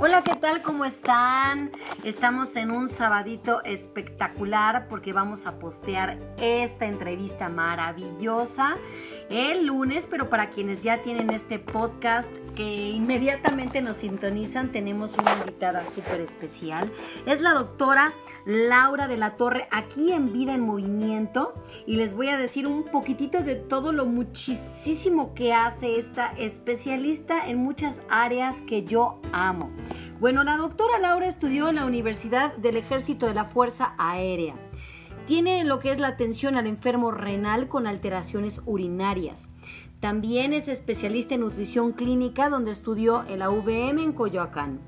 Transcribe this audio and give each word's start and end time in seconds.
Hola, 0.00 0.22
¿qué 0.22 0.36
tal? 0.36 0.62
¿Cómo 0.62 0.84
están? 0.84 1.72
Estamos 2.04 2.54
en 2.54 2.70
un 2.70 2.88
sabadito 2.88 3.64
espectacular 3.64 4.86
porque 4.86 5.12
vamos 5.12 5.44
a 5.44 5.58
postear 5.58 6.18
esta 6.36 6.86
entrevista 6.86 7.48
maravillosa 7.48 8.76
el 9.28 9.66
lunes, 9.66 10.06
pero 10.08 10.30
para 10.30 10.50
quienes 10.50 10.84
ya 10.84 11.02
tienen 11.02 11.30
este 11.30 11.58
podcast 11.58 12.28
que 12.58 12.90
inmediatamente 12.90 13.80
nos 13.80 13.98
sintonizan, 13.98 14.72
tenemos 14.72 15.16
una 15.16 15.32
invitada 15.34 15.86
súper 15.86 16.20
especial. 16.20 16.90
Es 17.24 17.40
la 17.40 17.52
doctora 17.52 18.12
Laura 18.46 19.06
de 19.06 19.16
la 19.16 19.36
Torre 19.36 19.68
aquí 19.70 20.10
en 20.10 20.32
Vida 20.32 20.56
en 20.56 20.62
Movimiento 20.62 21.54
y 21.86 21.94
les 21.94 22.14
voy 22.14 22.30
a 22.30 22.36
decir 22.36 22.66
un 22.66 22.82
poquitito 22.82 23.44
de 23.44 23.54
todo 23.54 23.92
lo 23.92 24.06
muchísimo 24.06 25.34
que 25.34 25.54
hace 25.54 26.00
esta 26.00 26.32
especialista 26.32 27.46
en 27.46 27.58
muchas 27.58 28.02
áreas 28.10 28.60
que 28.62 28.82
yo 28.82 29.20
amo. 29.32 29.70
Bueno, 30.18 30.42
la 30.42 30.56
doctora 30.56 30.98
Laura 30.98 31.28
estudió 31.28 31.68
en 31.68 31.76
la 31.76 31.86
Universidad 31.86 32.56
del 32.56 32.76
Ejército 32.76 33.26
de 33.26 33.34
la 33.34 33.44
Fuerza 33.44 33.94
Aérea. 33.98 34.56
Tiene 35.28 35.62
lo 35.62 35.78
que 35.78 35.92
es 35.92 36.00
la 36.00 36.08
atención 36.08 36.56
al 36.56 36.66
enfermo 36.66 37.12
renal 37.12 37.68
con 37.68 37.86
alteraciones 37.86 38.62
urinarias. 38.64 39.48
También 40.00 40.52
es 40.52 40.68
especialista 40.68 41.34
en 41.34 41.40
nutrición 41.40 41.92
clínica 41.92 42.48
donde 42.48 42.70
estudió 42.70 43.24
en 43.26 43.40
la 43.40 43.50
UVM 43.50 43.98
en 43.98 44.12
Coyoacán. 44.12 44.78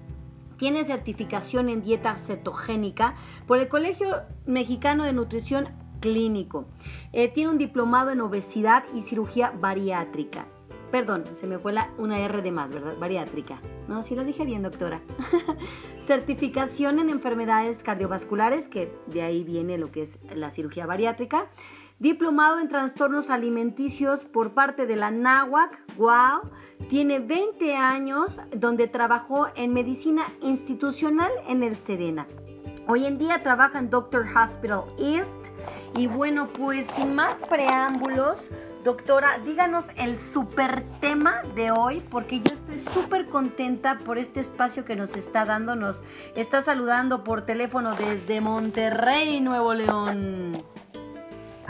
Tiene 0.56 0.84
certificación 0.84 1.68
en 1.68 1.82
dieta 1.82 2.16
cetogénica 2.16 3.16
por 3.46 3.58
el 3.58 3.68
Colegio 3.68 4.08
Mexicano 4.46 5.04
de 5.04 5.12
Nutrición 5.12 5.70
Clínico. 6.00 6.66
Eh, 7.12 7.28
tiene 7.28 7.50
un 7.50 7.58
diplomado 7.58 8.10
en 8.10 8.20
obesidad 8.20 8.84
y 8.94 9.02
cirugía 9.02 9.50
bariátrica. 9.50 10.46
Perdón, 10.92 11.24
se 11.34 11.46
me 11.46 11.58
fue 11.58 11.74
una 11.98 12.18
R 12.18 12.42
de 12.42 12.52
más, 12.52 12.72
¿verdad? 12.72 12.96
Bariátrica. 12.98 13.60
No, 13.88 14.02
sí 14.02 14.14
lo 14.14 14.24
dije 14.24 14.44
bien, 14.44 14.62
doctora. 14.62 15.00
Certificación 15.98 16.98
en 16.98 17.10
enfermedades 17.10 17.82
cardiovasculares, 17.82 18.68
que 18.68 18.92
de 19.06 19.22
ahí 19.22 19.44
viene 19.44 19.78
lo 19.78 19.90
que 19.92 20.02
es 20.02 20.18
la 20.34 20.50
cirugía 20.50 20.86
bariátrica. 20.86 21.48
Diplomado 22.00 22.58
en 22.60 22.68
trastornos 22.68 23.28
alimenticios 23.28 24.24
por 24.24 24.54
parte 24.54 24.86
de 24.86 24.96
la 24.96 25.10
NAWAC. 25.10 25.96
¡Wow! 25.98 26.50
Tiene 26.88 27.18
20 27.18 27.76
años 27.76 28.40
donde 28.56 28.88
trabajó 28.88 29.48
en 29.54 29.74
medicina 29.74 30.24
institucional 30.40 31.30
en 31.46 31.62
el 31.62 31.76
Sedena. 31.76 32.26
Hoy 32.88 33.04
en 33.04 33.18
día 33.18 33.42
trabaja 33.42 33.78
en 33.78 33.90
Doctor 33.90 34.24
Hospital 34.34 34.84
East. 34.98 35.28
Y 35.94 36.06
bueno, 36.06 36.48
pues 36.48 36.86
sin 36.86 37.14
más 37.14 37.36
preámbulos, 37.50 38.48
Doctora, 38.82 39.38
díganos 39.44 39.84
el 39.96 40.16
super 40.16 40.86
tema 41.02 41.42
de 41.54 41.70
hoy, 41.70 42.02
porque 42.10 42.40
yo 42.40 42.54
estoy 42.54 42.78
súper 42.78 43.26
contenta 43.26 43.98
por 43.98 44.16
este 44.16 44.40
espacio 44.40 44.86
que 44.86 44.96
nos 44.96 45.16
está 45.16 45.44
dando. 45.44 45.76
Nos 45.76 46.02
está 46.34 46.62
saludando 46.62 47.24
por 47.24 47.42
teléfono 47.42 47.94
desde 47.94 48.40
Monterrey, 48.40 49.42
Nuevo 49.42 49.74
León. 49.74 50.52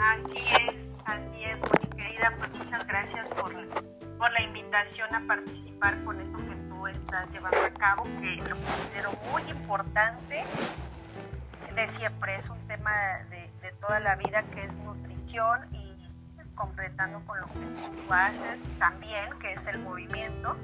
Así 0.01 0.37
es, 0.37 0.75
así 1.05 1.43
es, 1.43 1.57
mi 1.57 1.97
querida. 1.97 2.33
Pues 2.37 2.57
muchas 2.57 2.87
gracias 2.87 3.27
por, 3.29 3.53
por 4.17 4.31
la 4.31 4.41
invitación 4.41 5.13
a 5.13 5.27
participar 5.27 6.03
con 6.03 6.19
esto 6.19 6.37
que 6.37 6.55
tú 6.69 6.87
estás 6.87 7.31
llevando 7.31 7.59
a 7.59 7.69
cabo, 7.71 8.03
que 8.03 8.35
lo 8.37 8.55
considero 8.55 9.11
muy 9.31 9.41
importante. 9.49 10.43
De 11.75 11.97
siempre 11.97 12.35
es 12.35 12.49
un 12.49 12.59
tema 12.67 12.91
de, 13.29 13.49
de 13.61 13.71
toda 13.79 13.99
la 13.99 14.15
vida 14.15 14.43
que 14.53 14.63
es 14.65 14.73
nutrición 14.73 15.73
y 15.73 15.91
completando 16.55 17.19
con 17.25 17.39
lo 17.39 17.47
que 17.47 17.53
tú 17.53 18.13
haces 18.13 18.59
también, 18.77 19.37
que 19.39 19.53
es 19.53 19.67
el 19.67 19.79
movimiento, 19.79 20.55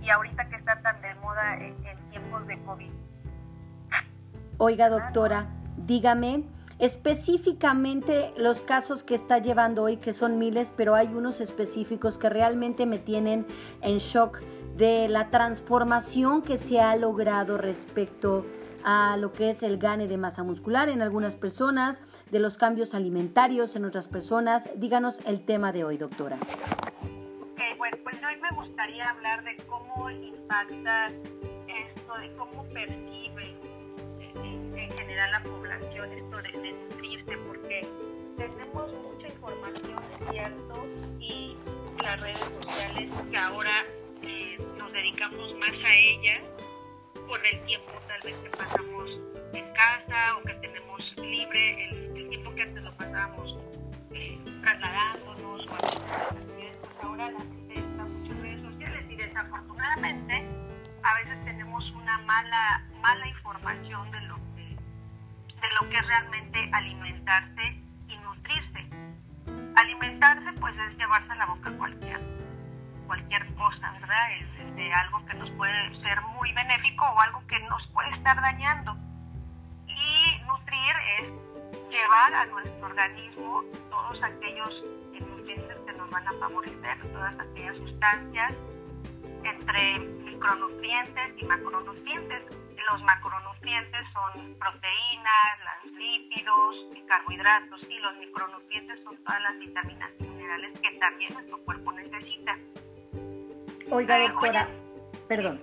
y 0.00 0.08
ahorita 0.08 0.48
que 0.48 0.56
está 0.56 0.80
tan 0.80 1.00
de 1.02 1.14
moda 1.16 1.56
en, 1.56 1.74
tiempos 2.10 2.46
de 2.46 2.58
COVID. 2.60 2.90
Oiga, 4.58 4.88
doctora, 4.88 5.46
dígame 5.76 6.44
específicamente 6.78 8.32
los 8.36 8.60
casos 8.60 9.02
que 9.02 9.14
está 9.14 9.38
llevando 9.38 9.82
hoy, 9.84 9.96
que 9.96 10.12
son 10.12 10.38
miles, 10.38 10.72
pero 10.76 10.94
hay 10.94 11.08
unos 11.08 11.40
específicos 11.40 12.18
que 12.18 12.28
realmente 12.28 12.86
me 12.86 12.98
tienen 12.98 13.46
en 13.80 13.98
shock 13.98 14.40
de 14.76 15.08
la 15.08 15.30
transformación 15.30 16.42
que 16.42 16.58
se 16.58 16.80
ha 16.80 16.94
logrado 16.96 17.56
respecto 17.56 18.44
a 18.84 19.16
lo 19.16 19.32
que 19.32 19.50
es 19.50 19.62
el 19.62 19.78
gane 19.78 20.06
de 20.06 20.16
masa 20.16 20.42
muscular 20.42 20.88
en 20.88 21.02
algunas 21.02 21.34
personas, 21.34 22.00
de 22.30 22.38
los 22.38 22.56
cambios 22.56 22.94
alimentarios 22.94 23.74
en 23.74 23.84
otras 23.84 24.06
personas. 24.06 24.70
Díganos 24.76 25.18
el 25.26 25.44
tema 25.44 25.72
de 25.72 25.84
hoy, 25.84 25.96
doctora. 25.96 26.36
Pues 27.78 28.18
hoy 28.24 28.40
me 28.40 28.56
gustaría 28.56 29.10
hablar 29.10 29.42
de 29.42 29.56
cómo 29.66 30.08
impacta 30.10 31.08
esto, 31.08 32.14
de 32.20 32.32
cómo 32.36 32.62
percibe 32.68 33.35
en, 34.86 34.98
general 34.98 35.30
la 35.32 35.42
población 35.42 36.12
esto 36.12 36.42
de, 36.42 36.52
nutrirse, 36.72 37.36
porque 37.46 37.86
tenemos 38.36 38.92
mucha 38.92 39.28
información, 39.28 39.98
cierto, 40.30 40.86
y 41.18 41.56
las 42.02 42.20
redes 42.20 42.38
sociales 42.38 43.10
que 43.30 43.36
ahora 43.36 43.84
eh, 44.22 44.58
nos 44.76 44.92
dedicamos 44.92 45.54
más 45.56 45.72
a 45.72 45.94
ellas 45.94 46.44
por 47.26 47.44
el 47.44 47.60
tiempo 47.62 47.92
tal 48.06 48.20
vez 48.24 48.36
que 48.38 48.50
pasamos 48.50 49.10
en 49.52 49.72
casa 49.72 50.36
o 50.36 50.42
que 50.42 50.54
tenemos 50.54 51.14
libre, 51.18 51.90
el, 51.90 52.28
tiempo 52.28 52.54
que 52.54 52.62
antes 52.62 52.82
lo 52.82 52.92
pasábamos 52.96 53.56
eh, 54.12 54.38
trasladándonos 54.60 55.66
o 55.66 55.74
haciendo 55.74 56.88
ahora 57.02 57.30
la 57.30 57.38
gente 57.40 57.74
está 57.74 58.04
mucho 58.04 58.32
en 58.32 58.42
redes 58.42 58.62
sociales 58.62 59.04
y 59.10 59.16
desafortunadamente 59.16 60.44
a 61.02 61.14
veces 61.14 61.44
tenemos 61.44 61.90
una 61.92 62.18
mala, 62.18 62.84
mala 63.00 63.28
información 63.28 64.10
de 64.10 64.20
lo 64.22 64.35
de 65.60 65.68
lo 65.80 65.88
que 65.88 65.96
es 65.96 66.06
realmente 66.06 66.70
alimentarse 66.72 67.80
y 68.08 68.16
nutrirse. 68.18 68.86
Alimentarse 69.76 70.52
pues 70.60 70.74
es 70.76 70.96
llevarse 70.96 71.32
a 71.32 71.36
la 71.36 71.46
boca 71.46 71.70
cualquier 71.76 72.20
cualquier 73.06 73.46
cosa, 73.54 73.92
¿verdad? 73.92 74.32
Es 74.40 74.76
de 74.76 74.92
algo 74.92 75.24
que 75.26 75.34
nos 75.34 75.50
puede 75.50 76.02
ser 76.02 76.20
muy 76.34 76.52
benéfico 76.52 77.04
o 77.04 77.20
algo 77.20 77.46
que 77.46 77.58
nos 77.60 77.86
puede 77.88 78.10
estar 78.10 78.40
dañando. 78.40 78.96
Y 79.86 80.42
nutrir 80.46 80.94
es 81.20 81.28
llevar 81.90 82.34
a 82.34 82.46
nuestro 82.46 82.86
organismo 82.86 83.62
todos 83.90 84.22
aquellos 84.22 84.84
nutrientes 85.20 85.76
que 85.86 85.92
nos 85.92 86.10
van 86.10 86.26
a 86.28 86.32
favorecer, 86.32 87.12
todas 87.12 87.34
aquellas 87.38 87.76
sustancias 87.76 88.52
entre 89.44 89.98
micronutrientes 90.00 91.34
y 91.38 91.44
macronutrientes. 91.44 92.65
Los 92.90 93.02
macronutrientes 93.02 94.00
son 94.12 94.54
proteínas, 94.58 95.84
los 95.84 95.92
lípidos 95.92 96.96
carbohidratos 97.06 97.80
y 97.88 97.98
los 97.98 98.16
micronutrientes 98.16 99.02
son 99.04 99.16
todas 99.24 99.40
las 99.42 99.58
vitaminas 99.58 100.10
y 100.18 100.24
minerales 100.24 100.78
que 100.80 100.98
también 100.98 101.32
nuestro 101.34 101.58
cuerpo 101.64 101.92
necesita. 101.92 102.56
Oiga, 103.90 104.18
doctora, 104.18 104.68
perdón. 105.28 105.62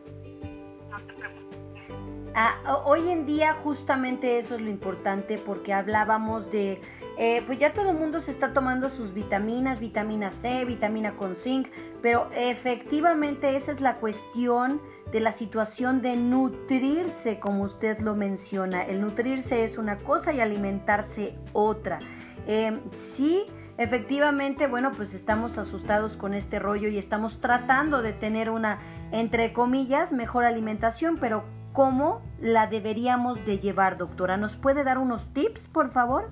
Ah, 2.36 2.82
hoy 2.86 3.12
en 3.12 3.28
día 3.28 3.54
justamente 3.54 4.40
eso 4.40 4.56
es 4.56 4.62
lo 4.62 4.70
importante 4.70 5.38
porque 5.38 5.72
hablábamos 5.72 6.52
de, 6.52 6.82
eh, 7.20 7.44
pues 7.46 7.60
ya 7.60 7.74
todo 7.74 7.92
el 7.92 7.98
mundo 7.98 8.20
se 8.22 8.32
está 8.32 8.54
tomando 8.54 8.90
sus 8.90 9.14
vitaminas, 9.14 9.80
vitamina 9.80 10.32
C, 10.32 10.66
vitamina 10.66 11.16
con 11.16 11.36
zinc, 11.36 11.68
pero 12.02 12.32
efectivamente 12.34 13.56
esa 13.56 13.72
es 13.72 13.82
la 13.82 13.96
cuestión 13.96 14.82
de 15.14 15.20
la 15.20 15.32
situación 15.32 16.02
de 16.02 16.18
nutrirse, 16.18 17.40
como 17.40 17.64
usted 17.64 18.00
lo 18.00 18.16
menciona. 18.16 18.82
El 18.82 19.00
nutrirse 19.00 19.64
es 19.64 19.78
una 19.78 20.00
cosa 20.00 20.34
y 20.34 20.42
alimentarse 20.42 21.38
otra. 21.54 22.00
Eh, 22.48 22.82
sí 22.96 23.46
efectivamente, 23.78 24.68
bueno, 24.68 24.92
pues 24.92 25.14
estamos 25.14 25.58
asustados 25.58 26.18
con 26.18 26.34
este 26.34 26.60
rollo 26.60 26.90
y 26.90 26.98
estamos 26.98 27.42
tratando 27.42 28.02
de 28.02 28.14
tener 28.14 28.50
una, 28.50 28.80
entre 29.12 29.54
comillas, 29.54 30.14
mejor 30.14 30.46
alimentación, 30.46 31.18
pero 31.18 31.46
¿cómo 31.74 32.22
la 32.40 32.68
deberíamos 32.68 33.44
de 33.46 33.60
llevar, 33.60 33.98
doctora? 33.98 34.38
¿Nos 34.38 34.56
puede 34.56 34.84
dar 34.84 34.98
unos 34.98 35.32
tips, 35.34 35.68
por 35.68 35.92
favor? 35.92 36.32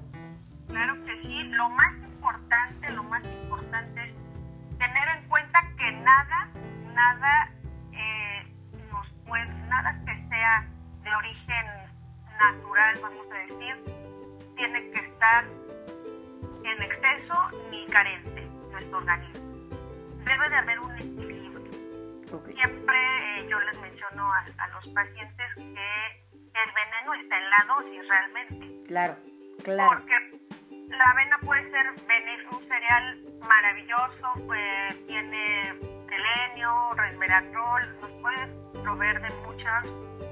Claro 0.67 0.95
que 1.05 1.21
sí. 1.21 1.43
Lo 1.49 1.69
más 1.69 1.93
importante, 1.97 2.89
lo 2.91 3.03
más 3.03 3.23
importante 3.43 4.09
es 4.09 4.15
tener 4.77 5.07
en 5.17 5.29
cuenta 5.29 5.59
que 5.77 5.91
nada, 5.91 6.49
nada 6.93 7.51
puede, 9.31 9.45
nada 9.69 9.95
que 10.05 10.27
sea 10.27 10.67
de 11.03 11.15
origen 11.15 11.65
natural, 12.37 12.99
vamos 13.01 13.25
a 13.31 13.35
decir, 13.35 13.75
tiene 14.57 14.91
que 14.91 14.99
estar 14.99 15.45
en 16.65 16.83
exceso 16.83 17.35
ni 17.71 17.85
carente 17.87 18.41
nuestro 18.71 18.97
organismo. 18.97 19.39
Debe 20.25 20.49
de 20.49 20.55
haber 20.55 20.79
un 20.81 20.95
equilibrio. 20.97 21.61
Siempre 22.55 22.97
eh, 23.39 23.47
yo 23.49 23.59
les 23.61 23.79
menciono 23.79 24.33
a, 24.33 24.67
los 24.67 24.87
pacientes 24.89 25.55
que 25.55 25.61
el 25.61 26.71
veneno 26.75 27.13
está 27.21 27.37
en 27.37 27.49
la 27.49 27.65
dosis 27.67 28.07
realmente. 28.09 28.87
Claro, 28.87 29.15
claro. 29.63 29.91
Porque 29.93 30.15
la 30.89 31.05
avena 31.05 31.37
puede 31.39 31.71
ser 31.71 31.89
un 32.51 32.67
cereal 32.67 33.19
maravilloso, 33.47 34.33
pues, 34.45 35.07
tiene 35.07 35.73
selenio, 36.09 36.93
resveratrol, 36.95 38.01
nos 38.01 38.11
puede 38.21 38.70
proveer 38.83 39.21
de 39.21 39.29
muchos 39.45 39.83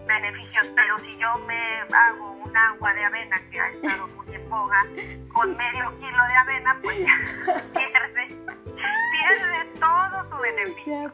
beneficios, 0.07 0.68
pero 0.75 0.98
si 1.00 1.18
yo 1.18 1.38
me 1.46 1.81
hago 1.96 2.31
un 2.31 2.57
agua 2.57 2.94
de 2.94 3.06
avena 3.06 3.40
que 3.51 3.60
ha 3.60 3.69
estado 3.69 4.07
muy 4.07 4.36
en 4.36 4.50
boga, 4.50 4.86
con 5.34 5.56
medio 5.56 6.00
kilo 6.00 6.24
de 6.28 6.36
avena, 6.36 6.80
pues 6.81 7.00
ya 7.00 7.63
pierde, 7.74 8.28
pierde 8.66 9.80
todo 9.80 10.30
su 10.30 10.38
beneficio. 10.42 11.12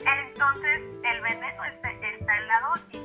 Entonces, 0.00 0.82
el 1.04 1.20
veneno 1.22 1.64
está, 1.64 1.90
está 1.90 2.38
en 2.38 2.48
la 2.48 2.60
dosis. 2.60 3.02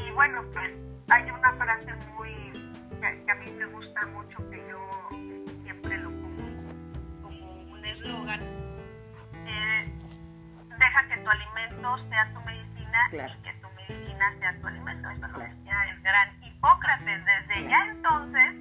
Y 0.00 0.10
bueno, 0.12 0.42
pues 0.52 0.70
hay 1.10 1.30
una 1.30 1.52
frase 1.54 1.94
muy 2.14 2.19
y 13.12 13.42
que 13.42 13.52
tu 13.54 13.68
medicina 13.70 14.32
sea 14.38 14.54
tu 14.60 14.66
alimento. 14.66 15.08
Eso 15.10 15.26
lo 15.28 15.38
decía 15.38 15.84
el 15.90 16.00
gran 16.02 16.44
Hipócrates. 16.44 17.24
Desde 17.24 17.68
ya 17.68 17.86
entonces 17.86 18.56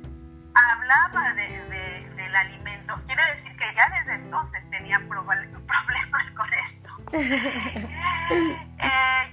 hablaba 0.55 1.33
de, 1.33 2.09
del 2.15 2.35
alimento. 2.35 2.95
Quiere 3.05 3.35
decir 3.35 3.55
que 3.57 3.75
ya 3.75 3.89
desde 3.89 4.15
entonces 4.15 4.63
tenía 4.71 4.99
problemas 5.07 6.31
con 6.35 6.51
esto. 6.53 6.89
eh, 7.11 7.87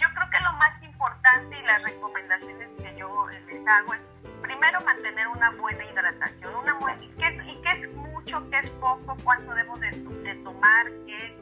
yo 0.01 0.09
creo 0.15 0.31
que 0.31 0.41
lo 0.41 0.53
más 0.55 0.83
importante 0.83 1.59
y 1.59 1.63
las 1.63 1.83
recomendaciones 1.83 2.69
que 2.79 2.97
yo 2.99 3.29
les 3.29 3.67
hago 3.67 3.95
es 3.95 4.01
primero 4.43 4.81
mantener 4.83 5.29
una 5.29 5.51
buena 5.51 5.85
hidratación, 5.85 6.55
una 6.55 6.75
buena, 6.75 7.03
y, 7.03 7.09
qué, 7.19 7.43
y 7.47 7.61
qué 7.63 7.71
es 7.71 7.91
mucho, 7.95 8.51
qué 8.51 8.59
es 8.59 8.71
poco, 8.81 9.17
cuánto 9.25 9.55
debo 9.55 9.79
de, 9.79 9.91
de 9.91 10.35
tomar, 10.37 10.87
qué 11.07 11.37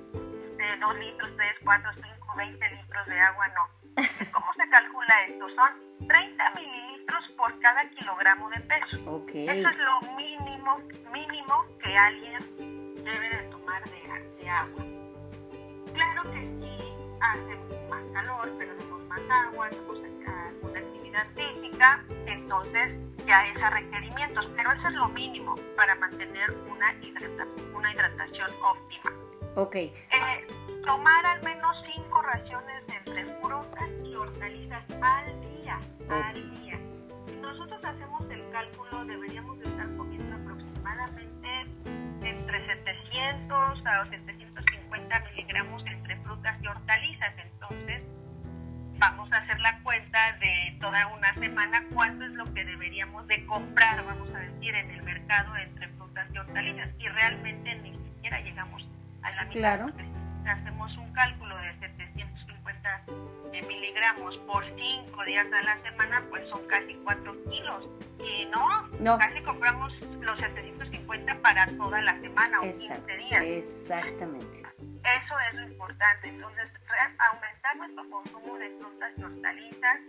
de 0.57 0.77
2 0.79 0.99
litros, 0.99 1.31
3, 1.37 1.57
4, 1.65 1.91
5, 1.95 2.35
20 2.37 2.71
litros 2.71 3.07
de 3.07 3.21
agua, 3.21 3.49
no. 3.49 3.64
Son 5.51 6.09
30 6.09 6.51
mililitros 6.57 7.25
por 7.37 7.59
cada 7.61 7.89
kilogramo 7.91 8.49
de 8.51 8.61
peso. 8.61 9.11
Okay. 9.11 9.49
Eso 9.49 9.69
es 9.69 9.77
lo 9.79 10.17
mínimo, 10.17 10.79
mínimo 11.13 11.65
que 11.83 11.97
alguien 11.97 12.39
debe 13.05 13.29
de 13.29 13.43
tomar 13.51 13.83
de, 13.85 14.43
de 14.43 14.49
agua. 14.49 14.85
Claro 15.93 16.23
que 16.33 16.41
sí 16.61 16.95
hace 17.21 17.57
más 17.89 18.03
calor, 18.13 18.51
pero 18.59 18.75
tenemos 18.77 19.03
más 19.05 19.21
agua, 19.31 19.69
tenemos 19.69 19.99
una 19.99 20.79
actividad 20.79 21.27
física, 21.35 22.05
entonces 22.27 22.93
ya 23.27 23.47
es 23.47 23.63
a 23.63 23.71
requerimientos, 23.71 24.47
pero 24.57 24.73
eso 24.73 24.89
es 24.89 24.95
lo 24.95 25.09
mínimo 25.09 25.55
para 25.77 25.95
mantener 25.97 26.51
una, 26.71 26.95
hidratación, 27.03 27.75
una 27.75 27.93
hidratación 27.93 28.51
óptima. 28.63 29.13
Ok. 29.57 29.75
Eh, 29.77 30.47
tomar 30.85 31.27
al 31.27 31.43
menos 31.43 31.77
cinco 31.95 32.23
raciones 32.23 32.83
entre 32.89 33.25
frutas 33.41 33.89
y 34.05 34.15
hortalizas 34.15 34.85
al 35.01 35.41
día, 35.41 35.79
al 36.11 36.35
día. 36.35 36.79
Si 37.27 37.37
nosotros 37.37 37.83
hacemos 37.85 38.23
el 38.31 38.51
cálculo, 38.51 39.05
deberíamos 39.07 39.59
estar 39.61 39.87
comiendo 39.97 40.37
aproximadamente 40.37 41.49
entre 42.23 42.67
700 42.67 43.87
a 43.87 44.05
750 44.11 45.21
miligramos 45.21 45.87
entre 45.87 46.17
frutas 46.19 46.57
y 46.63 46.67
hortalizas. 46.67 47.35
Entonces, 47.39 48.03
vamos 48.99 49.33
a 49.33 49.39
hacer 49.39 49.59
la 49.61 49.81
cuenta 49.83 50.33
de 50.39 50.77
toda 50.81 51.07
una 51.09 51.35
semana 51.35 51.83
cuánto 51.95 52.27
es 52.27 52.33
lo 52.33 52.45
que 52.53 52.65
deberíamos 52.65 53.27
de 53.27 53.45
comprar, 53.47 54.05
vamos 54.05 54.29
a 54.35 54.39
decir, 54.39 54.75
en 54.75 54.91
el 54.91 55.03
mercado 55.03 55.57
entre 55.57 55.89
frutas 55.89 56.29
y 56.33 56.39
hortalizas. 56.39 56.91
Y 56.99 57.09
realmente 57.09 57.75
ni 57.77 57.93
siquiera 57.93 58.41
llegamos 58.41 58.87
a 59.23 59.31
la 59.31 59.45
mitad. 59.45 59.53
Claro. 59.53 59.93
Hacemos 60.47 60.97
un 60.97 61.13
cálculo 61.13 61.57
de 61.57 61.79
750 61.79 63.05
miligramos 63.67 64.37
por 64.47 64.65
5 64.65 65.25
días 65.25 65.47
a 65.53 65.63
la 65.63 65.83
semana, 65.83 66.23
pues 66.29 66.49
son 66.51 66.67
casi 66.67 66.95
4 67.05 67.45
kilos. 67.51 67.89
Y 68.19 68.47
no, 68.47 68.89
no. 69.01 69.19
casi 69.19 69.41
compramos 69.43 69.93
los 70.21 70.39
750 70.39 71.41
para 71.41 71.67
toda 71.77 72.01
la 72.03 72.21
semana 72.21 72.61
o 72.61 72.63
15 72.65 73.17
días. 73.17 73.45
Exactamente. 73.45 74.63
Eso 74.83 75.35
es 75.51 75.55
lo 75.55 75.69
importante. 75.69 76.29
Entonces, 76.29 76.71
aumentar 77.31 77.77
nuestro 77.77 78.11
consumo 78.11 78.59
de 78.59 78.71
frutas 78.79 79.13
y 79.17 79.23
hortalizas, 79.23 80.01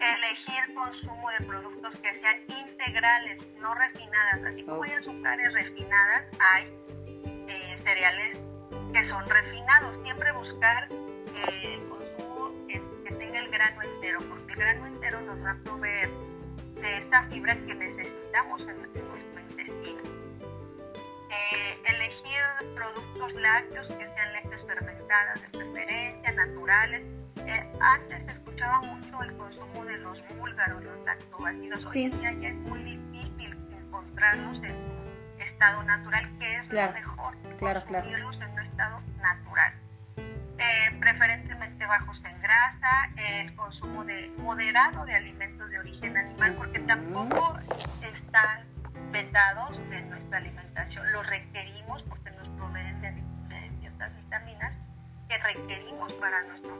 elegir 0.00 0.74
consumo 0.74 1.30
de 1.30 1.46
productos 1.46 1.96
que 1.98 2.20
sean 2.20 2.40
integrales, 2.48 3.42
no 3.60 3.74
refinadas. 3.74 4.44
Así 4.44 4.64
como 4.64 4.82
hay 4.82 4.92
azúcares 4.92 5.52
refinadas, 5.52 6.24
hay 6.40 6.76
eh, 7.48 7.78
cereales 7.82 8.38
que 8.94 9.08
son 9.08 9.26
refinados. 9.26 9.96
Siempre 10.04 10.32
buscar 10.32 10.88
eh, 10.92 11.74
el 11.74 11.88
consumo 11.88 12.52
que, 12.68 12.80
que, 13.04 13.14
tenga 13.16 13.40
el 13.40 13.50
grano 13.50 13.82
entero, 13.82 14.20
porque 14.28 14.52
el 14.52 14.58
grano 14.58 14.86
entero 14.86 15.20
nos 15.22 15.44
va 15.44 15.50
a 15.50 15.56
proveer 15.64 16.10
de 16.80 16.98
esta 16.98 17.24
fibra 17.24 17.56
que 17.66 17.74
necesitamos 17.74 18.60
en, 18.62 18.76
nuestro 18.78 19.40
intestino. 19.50 20.02
Eh, 21.28 21.78
elegir 21.86 22.74
productos 22.76 23.34
lácteos 23.34 23.88
que 23.88 24.06
sean 24.14 24.32
leches 24.32 24.64
fermentadas 24.64 25.42
de 25.42 25.48
preferencia, 25.48 26.32
naturales. 26.32 27.02
Eh, 27.46 27.72
antes 27.80 28.24
se 28.24 28.30
escuchaba 28.30 28.80
mucho 28.82 29.22
el 29.22 29.36
consumo 29.36 29.84
de 29.86 29.98
los 29.98 30.18
búlgaros, 30.38 30.84
los 30.84 31.04
lactobacillus. 31.04 31.80
Sí. 31.92 31.98
Hoy 31.98 32.04
en 32.04 32.20
día 32.20 32.32
ya 32.40 32.48
es 32.48 32.54
muy 32.54 32.82
difícil 32.84 33.56
encontrarlos 33.72 34.56
en 34.62 34.93
estado 35.54 35.82
natural, 35.84 36.38
que 36.38 36.56
es 36.56 36.68
claro. 36.68 36.92
lo 36.92 36.98
mejor, 36.98 37.36
claro, 37.58 37.84
consumirlos 37.86 38.36
claro. 38.36 38.52
en 38.52 38.58
un 38.58 38.66
estado 38.66 39.00
natural. 39.22 39.72
Eh, 40.58 40.96
preferentemente 41.00 41.86
bajos 41.86 42.16
en 42.24 42.42
grasa, 42.42 42.90
el 43.16 43.54
consumo 43.54 44.04
de 44.04 44.30
moderado 44.38 45.04
de 45.04 45.14
alimentos 45.14 45.70
de 45.70 45.78
origen 45.78 46.16
animal, 46.16 46.54
porque 46.54 46.78
tampoco 46.80 47.58
están 48.02 48.64
vetados 49.10 49.78
de 49.90 50.02
nuestra 50.02 50.38
alimentación. 50.38 51.12
Los 51.12 51.26
requerimos 51.26 52.02
porque 52.04 52.30
nos 52.32 52.48
proveen 52.50 53.00
de, 53.00 53.12
de, 53.12 53.70
ciertas 53.80 54.16
vitaminas 54.16 54.72
que 55.28 55.38
requerimos 55.38 56.12
para 56.14 56.42
nuestro 56.44 56.76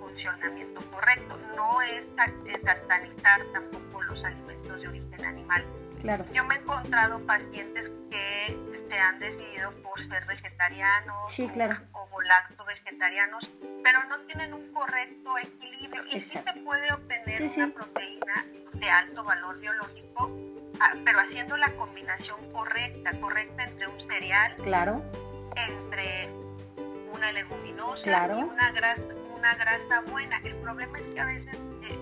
funcionamiento 0.00 0.80
correcto. 0.90 1.38
No 1.56 1.82
es 1.82 2.04
satanizar 2.64 3.40
tampoco 3.52 4.02
los 4.02 4.24
alimentos 4.24 4.80
de 4.80 4.88
origen 4.88 5.24
animal. 5.24 5.64
Claro. 6.04 6.24
Yo 6.32 6.44
me 6.44 6.54
he 6.54 6.58
encontrado 6.58 7.18
pacientes 7.26 7.90
que 8.10 8.56
se 8.88 8.98
han 8.98 9.18
decidido 9.18 9.72
por 9.82 9.98
ser 10.06 10.24
vegetarianos 10.26 11.32
sí, 11.32 11.48
claro. 11.48 11.78
o, 11.92 12.06
o 12.12 12.20
lacto 12.22 12.64
vegetarianos, 12.64 13.50
pero 13.82 14.04
no 14.04 14.20
tienen 14.26 14.52
un 14.54 14.72
correcto 14.72 15.38
equilibrio 15.38 16.04
y 16.12 16.18
Exacto. 16.18 16.50
sí 16.52 16.58
se 16.58 16.64
puede 16.64 16.92
obtener 16.92 17.48
sí, 17.48 17.60
una 17.60 17.66
sí. 17.66 17.72
proteína 17.72 18.44
de 18.74 18.90
alto 18.90 19.24
valor 19.24 19.58
biológico 19.58 20.30
Ah, 20.80 20.92
pero 21.04 21.20
haciendo 21.20 21.56
la 21.56 21.70
combinación 21.76 22.52
correcta, 22.52 23.12
correcta 23.20 23.64
entre 23.64 23.88
un 23.88 24.06
cereal, 24.08 24.56
claro, 24.56 25.02
entre 25.56 26.28
una 27.12 27.32
leguminosa 27.32 28.02
claro. 28.02 28.40
y 28.40 28.42
una 28.42 28.72
grasa, 28.72 29.02
una 29.36 29.54
grasa 29.54 30.00
buena. 30.10 30.38
El 30.44 30.54
problema 30.56 30.98
es 30.98 31.14
que 31.14 31.20
a 31.20 31.24
veces 31.26 31.54
eh, 31.82 31.98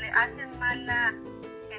le 0.00 0.10
hacen 0.10 0.58
mal 0.58 0.86
la, 0.86 1.14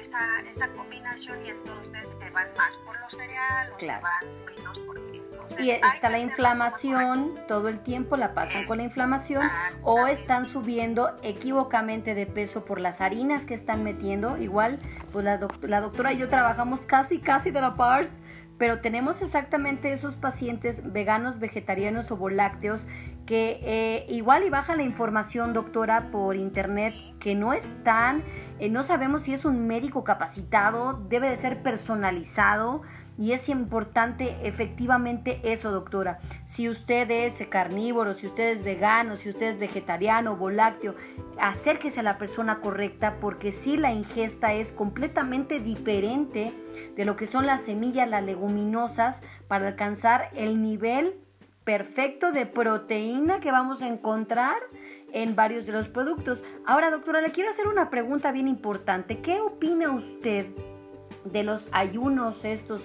esa, 0.08 0.50
esa 0.50 0.68
combinación 0.76 1.46
y 1.46 1.50
entonces 1.50 2.06
se 2.18 2.30
van 2.30 2.48
más 2.56 2.72
por 2.84 2.98
los 3.00 3.12
cereales, 3.12 3.74
claro. 3.78 4.06
se 4.20 4.26
van 4.26 4.44
menos 4.46 4.78
por 4.80 4.98
entonces, 4.98 5.60
y 5.60 5.70
está 5.70 6.08
la 6.10 6.18
inflamación 6.18 7.34
todo 7.46 7.68
el 7.68 7.80
tiempo, 7.80 8.16
la 8.16 8.34
pasan 8.34 8.66
con 8.66 8.78
la 8.78 8.84
inflamación 8.84 9.48
o 9.82 10.06
están 10.06 10.44
subiendo 10.44 11.10
equivocamente 11.22 12.14
de 12.14 12.26
peso 12.26 12.64
por 12.64 12.80
las 12.80 13.00
harinas 13.00 13.44
que 13.44 13.54
están 13.54 13.82
metiendo. 13.82 14.38
Igual, 14.38 14.78
pues 15.12 15.24
la, 15.24 15.36
doc 15.38 15.52
la 15.62 15.80
doctora 15.80 16.12
y 16.12 16.18
yo 16.18 16.28
trabajamos 16.28 16.80
casi, 16.80 17.18
casi 17.18 17.50
de 17.50 17.60
la 17.60 17.74
par, 17.74 18.06
pero 18.58 18.80
tenemos 18.80 19.22
exactamente 19.22 19.92
esos 19.92 20.16
pacientes 20.16 20.92
veganos, 20.92 21.38
vegetarianos 21.38 22.10
o 22.10 22.16
volácteos 22.16 22.86
que 23.24 23.60
eh, 23.62 24.06
igual 24.08 24.44
y 24.44 24.50
baja 24.50 24.74
la 24.74 24.82
información, 24.82 25.52
doctora, 25.52 26.10
por 26.10 26.34
internet, 26.36 26.94
que 27.20 27.34
no 27.34 27.52
están, 27.52 28.24
eh, 28.58 28.68
no 28.68 28.82
sabemos 28.82 29.22
si 29.22 29.32
es 29.32 29.44
un 29.44 29.66
médico 29.66 30.02
capacitado, 30.02 30.94
debe 31.08 31.28
de 31.30 31.36
ser 31.36 31.62
personalizado. 31.62 32.82
Y 33.18 33.32
es 33.32 33.48
importante 33.48 34.36
efectivamente 34.44 35.40
eso, 35.42 35.72
doctora. 35.72 36.20
Si 36.44 36.68
usted 36.68 37.10
es 37.10 37.34
carnívoro, 37.48 38.14
si 38.14 38.28
usted 38.28 38.50
es 38.50 38.62
vegano, 38.62 39.16
si 39.16 39.28
usted 39.28 39.48
es 39.48 39.58
vegetariano, 39.58 40.36
volácteo, 40.36 40.94
acérquese 41.40 41.98
a 42.00 42.04
la 42.04 42.16
persona 42.16 42.60
correcta 42.60 43.16
porque 43.20 43.50
si 43.50 43.76
la 43.76 43.92
ingesta 43.92 44.54
es 44.54 44.70
completamente 44.70 45.58
diferente 45.58 46.52
de 46.94 47.04
lo 47.04 47.16
que 47.16 47.26
son 47.26 47.44
las 47.44 47.62
semillas, 47.62 48.08
las 48.08 48.22
leguminosas, 48.22 49.20
para 49.48 49.66
alcanzar 49.66 50.30
el 50.36 50.62
nivel 50.62 51.16
perfecto 51.64 52.30
de 52.30 52.46
proteína 52.46 53.40
que 53.40 53.50
vamos 53.50 53.82
a 53.82 53.88
encontrar 53.88 54.56
en 55.12 55.34
varios 55.34 55.66
de 55.66 55.72
los 55.72 55.88
productos. 55.88 56.44
Ahora, 56.64 56.90
doctora, 56.90 57.20
le 57.20 57.30
quiero 57.30 57.50
hacer 57.50 57.66
una 57.66 57.90
pregunta 57.90 58.30
bien 58.30 58.46
importante. 58.46 59.18
¿Qué 59.20 59.40
opina 59.40 59.90
usted 59.90 60.46
de 61.32 61.42
los 61.42 61.68
ayunos 61.72 62.44
estos 62.44 62.82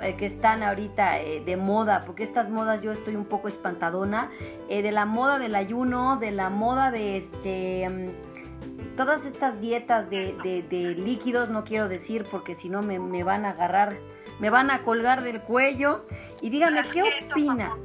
eh, 0.00 0.14
que 0.16 0.26
están 0.26 0.62
ahorita 0.62 1.20
eh, 1.20 1.42
de 1.44 1.56
moda, 1.56 2.04
porque 2.06 2.22
estas 2.22 2.48
modas 2.48 2.80
yo 2.82 2.92
estoy 2.92 3.16
un 3.16 3.26
poco 3.26 3.48
espantadona, 3.48 4.30
eh, 4.68 4.82
de 4.82 4.92
la 4.92 5.04
moda 5.04 5.38
del 5.38 5.54
ayuno, 5.54 6.16
de 6.16 6.30
la 6.30 6.48
moda 6.50 6.90
de 6.90 7.16
este... 7.18 7.88
mm, 7.88 8.96
todas 8.96 9.24
estas 9.26 9.60
dietas 9.60 10.08
de, 10.10 10.34
de- 10.42 10.62
de 10.62 10.94
líquidos, 10.94 11.48
no 11.50 11.64
quiero 11.64 11.88
decir 11.88 12.24
porque 12.30 12.54
si 12.54 12.68
no 12.68 12.82
me, 12.82 12.98
me 12.98 13.24
van 13.24 13.44
a 13.46 13.50
agarrar, 13.50 13.96
me 14.40 14.50
van 14.50 14.70
a 14.70 14.82
colgar 14.82 15.22
del 15.22 15.40
cuello. 15.40 16.04
Y 16.42 16.50
dígame, 16.50 16.82
¿qué 16.92 17.02
opina? 17.02 17.76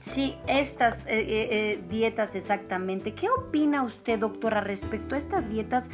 Sí, 0.00 0.36
estas 0.46 1.04
eh, 1.08 1.82
dietas 1.90 2.34
exactamente. 2.34 3.12
¿Qué 3.14 3.28
opina 3.28 3.82
usted, 3.82 4.18
doctora, 4.18 4.60
respecto 4.62 5.14
a 5.14 5.18
estas 5.18 5.48
dietas 5.50 5.88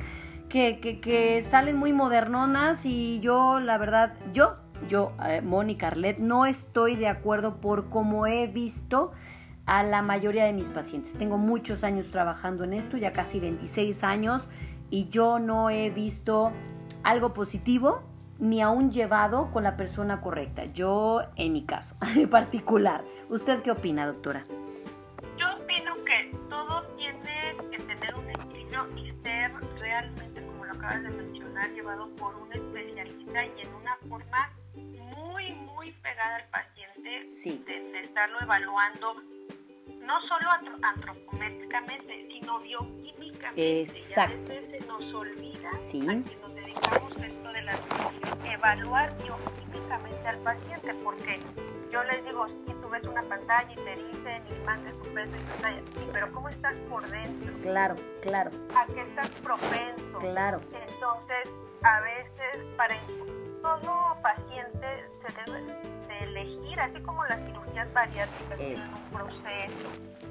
que, 0.48 0.80
que, 0.80 1.00
que 1.00 1.42
salen 1.42 1.76
muy 1.76 1.92
modernonas 1.92 2.86
y 2.86 3.20
yo, 3.20 3.60
la 3.60 3.78
verdad, 3.78 4.14
yo, 4.32 4.54
yo, 4.88 5.12
eh, 5.26 5.40
Mónica 5.40 5.88
Arlet, 5.88 6.18
no 6.18 6.46
estoy 6.46 6.96
de 6.96 7.08
acuerdo 7.08 7.60
por 7.60 7.88
cómo 7.88 8.26
he 8.26 8.46
visto 8.46 9.12
a 9.66 9.82
la 9.82 10.02
mayoría 10.02 10.44
de 10.44 10.52
mis 10.52 10.70
pacientes. 10.70 11.14
Tengo 11.14 11.38
muchos 11.38 11.84
años 11.84 12.08
trabajando 12.10 12.64
en 12.64 12.72
esto, 12.72 12.96
ya 12.96 13.12
casi 13.12 13.40
26 13.40 14.04
años, 14.04 14.48
y 14.90 15.08
yo 15.08 15.38
no 15.38 15.70
he 15.70 15.90
visto 15.90 16.52
algo 17.02 17.34
positivo 17.34 18.02
ni 18.38 18.60
aún 18.60 18.90
llevado 18.90 19.50
con 19.50 19.64
la 19.64 19.76
persona 19.76 20.20
correcta. 20.20 20.66
Yo, 20.66 21.22
en 21.36 21.52
mi 21.52 21.64
caso 21.64 21.96
en 22.16 22.28
particular. 22.30 23.04
¿Usted 23.28 23.62
qué 23.62 23.70
opina, 23.70 24.06
doctora? 24.06 24.44
Acabas 30.86 31.02
de 31.02 31.10
mencionar, 31.10 31.70
llevado 31.72 32.08
por 32.16 32.34
un 32.36 32.52
especialista 32.52 33.44
y 33.44 33.60
en 33.60 33.74
una 33.74 33.96
forma 34.08 34.50
muy, 34.74 35.50
muy 35.52 35.90
pegada 36.02 36.36
al 36.36 36.48
paciente, 36.50 37.24
Sí. 37.26 37.62
de, 37.66 37.80
de 37.90 38.04
estarlo 38.04 38.40
evaluando, 38.40 39.14
no 40.00 40.20
solo 40.22 40.48
antro- 40.50 40.78
antropométricamente, 40.82 42.28
sino 42.30 42.60
bioquímicamente. 42.60 43.82
Exacto. 43.82 44.52
Y 44.52 44.56
a 44.56 44.60
veces 44.60 44.80
se 44.82 44.86
nos 44.86 45.14
olvida, 45.14 45.70
Sí. 45.90 45.98
a 46.02 46.06
quienes 46.06 46.38
nos 46.40 46.54
dedicamos 46.54 47.16
esto 47.16 47.52
de 47.52 47.62
la 47.62 47.72
nutrición, 47.72 48.46
evaluar 48.46 49.16
bioquímicamente 49.22 50.28
al 50.28 50.38
paciente, 50.38 50.94
porque 51.02 51.40
yo 51.92 52.04
les 52.04 52.24
digo, 52.24 52.46
si 52.64 52.74
tú 52.86 52.92
ves 52.92 53.02
una 53.04 53.22
pantalla 53.22 53.72
y 53.72 53.74
te 53.74 53.96
dicen 53.96 54.42
y 54.48 54.64
mandes 54.64 54.96
tu 55.02 55.12
peso 55.12 55.32
y 55.36 55.40
tu 55.40 55.62
talla, 55.62 55.80
sí, 55.80 56.08
pero 56.12 56.30
¿cómo 56.32 56.48
estás 56.48 56.74
por 56.88 57.04
dentro? 57.08 57.52
Claro, 57.62 57.96
claro, 58.22 58.50
¿A 58.76 58.86
qué 58.86 59.02
estás 59.02 59.28
propenso? 59.42 60.18
claro. 60.20 60.60
Entonces, 60.72 61.50
a 61.82 62.00
veces 62.00 62.64
para 62.76 62.94
todo 63.60 64.16
paciente 64.22 64.86
se 65.26 65.50
debe 65.50 65.62
de 66.06 66.18
elegir, 66.20 66.80
así 66.80 67.00
como 67.00 67.24
las 67.24 67.40
cirugías 67.40 67.92
bariátricas 67.92 68.56
tienen 68.56 68.94
un 68.94 69.10
proceso, 69.10 69.88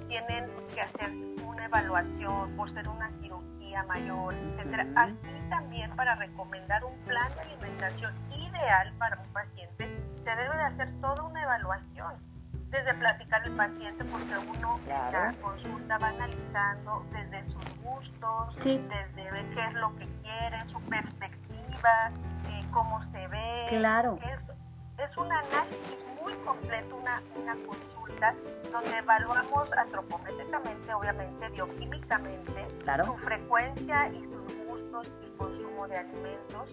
tienen 0.08 0.50
que 0.74 0.82
hacer 0.82 1.10
una 1.44 1.66
evaluación 1.66 2.56
por 2.56 2.74
ser 2.74 2.88
una 2.88 3.12
cirugía 3.22 3.84
mayor, 3.84 4.34
etcétera. 4.34 4.88
Así 4.96 5.50
también 5.50 5.94
para 5.98 6.16
recomendar 6.16 6.86
un 6.86 6.98
plan 7.00 7.30
de 7.36 7.42
alimentación 7.42 8.14
ideal 8.32 8.94
para 8.98 9.20
un 9.20 9.28
paciente, 9.34 9.90
se 10.24 10.30
debe 10.30 10.56
de 10.56 10.64
hacer 10.64 10.90
toda 11.02 11.22
una 11.24 11.44
evaluación. 11.44 12.35
Desde 12.76 12.94
platicar 12.96 13.42
al 13.42 13.52
paciente, 13.56 14.04
porque 14.04 14.38
uno 14.38 14.80
en 14.84 14.90
la 14.90 15.10
Claro. 15.10 15.38
consulta 15.42 15.98
va 15.98 16.10
analizando 16.10 17.06
desde 17.14 17.50
sus 17.52 17.78
gustos, 17.82 18.54
Sí. 18.58 18.86
desde 18.90 19.32
ver 19.32 19.46
qué 19.56 19.66
es 19.66 19.74
lo 19.76 19.96
que 19.96 20.04
quiere, 20.22 20.60
su 20.70 20.82
perspectiva, 20.82 22.12
eh, 22.50 22.60
cómo 22.74 23.02
se 23.14 23.28
ve. 23.30 23.66
Claro. 23.70 24.20
Es, 24.22 25.10
es 25.10 25.18
un 25.18 25.32
análisis 25.32 26.00
muy 26.22 26.34
completo, 26.46 26.98
una, 26.98 27.22
una 27.42 27.54
consulta 27.66 28.36
donde 28.74 28.98
evaluamos 28.98 29.72
antropométricamente, 29.72 30.94
obviamente, 30.94 31.50
bioquímicamente, 31.50 32.68
Claro. 32.84 33.06
su 33.06 33.18
frecuencia 33.20 34.10
y 34.10 34.22
sus 34.26 34.54
gustos 34.68 35.08
y 35.26 35.38
consumo 35.38 35.88
de 35.88 35.98
alimentos. 35.98 36.70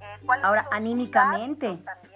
eh, 0.00 0.26
Ahora, 0.42 0.66
anímicamente. 0.72 1.76
También. 1.76 2.15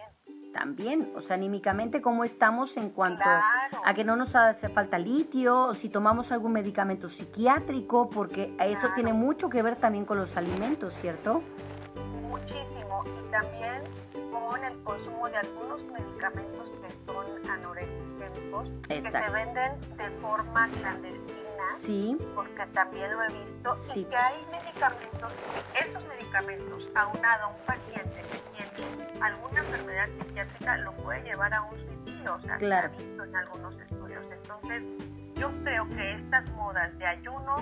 También, 0.52 1.12
o 1.16 1.20
sea, 1.20 1.36
anímicamente, 1.36 2.00
¿cómo 2.02 2.24
estamos 2.24 2.76
en 2.76 2.90
cuanto 2.90 3.22
Claro. 3.22 3.78
a 3.84 3.94
que 3.94 4.04
no 4.04 4.16
nos 4.16 4.34
hace 4.34 4.68
falta 4.68 4.98
litio, 4.98 5.66
o 5.68 5.74
si 5.74 5.88
tomamos 5.88 6.32
algún 6.32 6.52
medicamento 6.52 7.08
psiquiátrico, 7.08 8.10
porque 8.10 8.54
eso 8.58 8.80
Claro. 8.80 8.94
tiene 8.96 9.12
mucho 9.12 9.48
que 9.48 9.62
ver 9.62 9.76
también 9.76 10.04
con 10.04 10.18
los 10.18 10.36
alimentos, 10.36 10.94
¿cierto? 10.94 11.42
muchísimo 12.28 13.04
y 13.06 13.30
también 13.30 13.82
con 14.32 14.64
el 14.64 14.82
consumo 14.82 15.28
de 15.28 15.36
algunos 15.36 15.82
medicamentos 15.84 16.68
que 16.80 17.12
son 17.12 17.50
anorexigénicos 17.50 18.68
que 18.88 19.02
se 19.02 19.30
venden 19.30 19.80
de 19.96 20.10
forma 20.20 20.68
clandestina 20.68 21.40
Sí, 21.80 22.16
porque 22.34 22.66
también 22.72 23.10
lo 23.12 23.22
he 23.24 23.28
visto 23.28 23.76
Sí. 23.78 24.00
y 24.00 24.04
que 24.04 24.16
hay 24.16 24.36
medicamentos 24.50 25.32
estos 25.80 26.04
medicamentos 26.06 26.88
aunado 26.94 27.44
a 27.44 27.48
un 27.48 27.66
paciente 27.66 28.22
que 28.30 28.49
alguna 29.20 29.60
enfermedad 29.60 30.06
psiquiátrica 30.18 30.76
lo 30.78 30.92
puede 30.92 31.22
llevar 31.22 31.52
a 31.54 31.62
un 31.62 31.76
suicidio 31.78 32.34
o 32.34 32.40
sea 32.40 32.56
Claro. 32.58 32.88
se 32.90 32.94
ha 32.94 33.06
visto 33.06 33.24
en 33.24 33.36
algunos 33.36 33.74
estudios 33.80 34.24
entonces 34.32 34.82
yo 35.34 35.50
creo 35.62 35.88
que 35.88 36.12
estas 36.14 36.48
modas 36.50 36.96
de 36.98 37.06
ayuno 37.06 37.56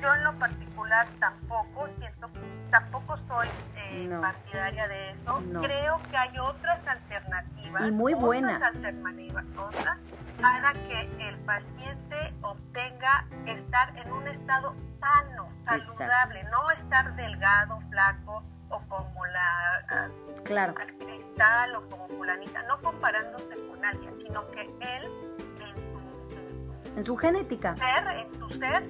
yo 0.00 0.14
en 0.14 0.24
lo 0.24 0.32
particular 0.38 1.06
tampoco 1.20 1.88
siento 1.98 2.28
tampoco 2.70 3.16
soy 3.28 3.48
eh, 3.76 4.06
No. 4.08 4.20
partidaria 4.20 4.88
de 4.88 5.10
eso 5.10 5.40
No. 5.42 5.60
creo 5.60 6.00
que 6.10 6.16
hay 6.16 6.38
otras 6.38 6.80
alternativas 6.86 7.86
Y 7.86 7.90
muy 7.90 8.12
otras 8.14 8.26
buenas. 8.26 8.62
alternativas 8.62 9.44
otras 9.56 9.98
para 10.40 10.72
que 10.72 11.28
el 11.28 11.36
paciente 11.40 12.34
obtenga 12.40 13.26
estar 13.46 13.96
en 13.98 14.12
un 14.12 14.26
estado 14.28 14.74
sano 14.98 15.48
Exacto. 15.60 15.84
saludable 15.94 16.44
no 16.44 16.70
estar 16.72 17.14
delgado 17.16 17.80
flaco 17.90 18.42
o 18.72 18.80
como 18.88 19.26
la 19.26 19.84
ah, 19.90 20.08
claro, 20.44 20.74
al 20.80 20.92
cristal 20.98 21.76
o 21.76 21.88
como 21.88 22.08
fulanita 22.08 22.62
no 22.64 22.80
comparándose 22.80 23.54
con 23.68 23.84
alguien 23.84 24.16
sino 24.22 24.46
que 24.50 24.62
él 24.62 24.72
en 24.80 25.02
su- 25.36 25.62
en 25.62 26.92
su 26.92 26.98
en 26.98 27.04
su 27.04 27.16
genética. 27.16 27.76
ser, 27.76 28.06
en 28.18 28.32
tu 28.32 28.50
ser, 28.50 28.82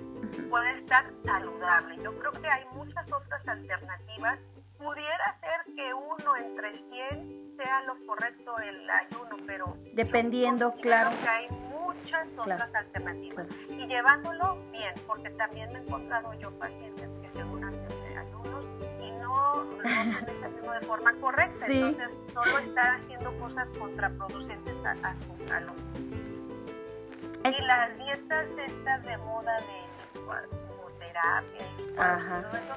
puede 0.51 0.79
estar 0.79 1.05
saludable. 1.25 1.97
Yo 2.03 2.17
creo 2.19 2.33
que 2.33 2.49
hay 2.49 2.65
muchas 2.75 3.13
otras 3.13 3.47
alternativas. 3.47 4.39
Pudiera 4.79 5.39
ser 5.41 5.75
que 5.77 5.95
uno 5.95 6.37
entre 6.37 6.73
100 6.91 7.55
sea 7.57 7.83
lo 7.83 7.95
correcto 8.07 8.59
el 8.59 8.91
ayuno, 8.91 9.37
pero 9.47 9.77
Dependiendo, 9.95 10.73
claro. 10.83 11.11
que 11.23 11.29
hay 11.29 11.49
muchas 11.71 12.27
otras 12.37 12.57
Claro. 12.69 12.79
alternativas. 12.79 13.47
Y 13.71 13.87
llevándolo 13.87 14.57
bien, 14.73 14.95
porque 15.07 15.31
también 15.31 15.73
me 15.73 15.79
he 15.79 15.83
encontrado 15.83 16.33
yo 16.35 16.51
pacientes 16.59 17.09
que 17.21 17.39
ayunos 17.39 17.73
no 19.85 20.47
ayuno 20.47 20.73
de 20.73 20.81
forma 20.87 21.13
correcta. 21.21 21.67
Sí. 21.67 21.81
Entonces 21.83 22.11
solo 22.33 22.59
están 22.59 23.01
haciendo 23.01 23.39
cosas 23.39 23.69
contraproducentes 23.79 24.75
a, 24.85 24.91
a. 25.09 25.15
Es- 27.45 27.59
Y 27.59 27.63
las 27.63 27.97
dietas 27.99 28.47
estas 28.67 29.03
de 29.05 29.17
moda 29.19 29.57
de 29.57 29.83
terapia 30.99 31.67
y 31.79 31.95
todo 31.95 32.59
eso, 32.59 32.75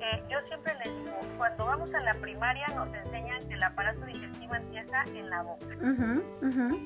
eh, 0.00 0.22
yo 0.30 0.38
siempre 0.48 0.74
les 0.84 1.04
digo, 1.04 1.16
cuando 1.38 1.64
vamos 1.66 1.94
a 1.94 2.00
la 2.00 2.14
primaria 2.14 2.66
nos 2.74 2.88
enseñan 2.92 3.46
que 3.48 3.54
el 3.54 3.62
aparato 3.62 4.04
digestivo 4.06 4.54
empieza 4.54 5.02
en 5.04 5.30
la 5.30 5.42
boca. 5.42 5.66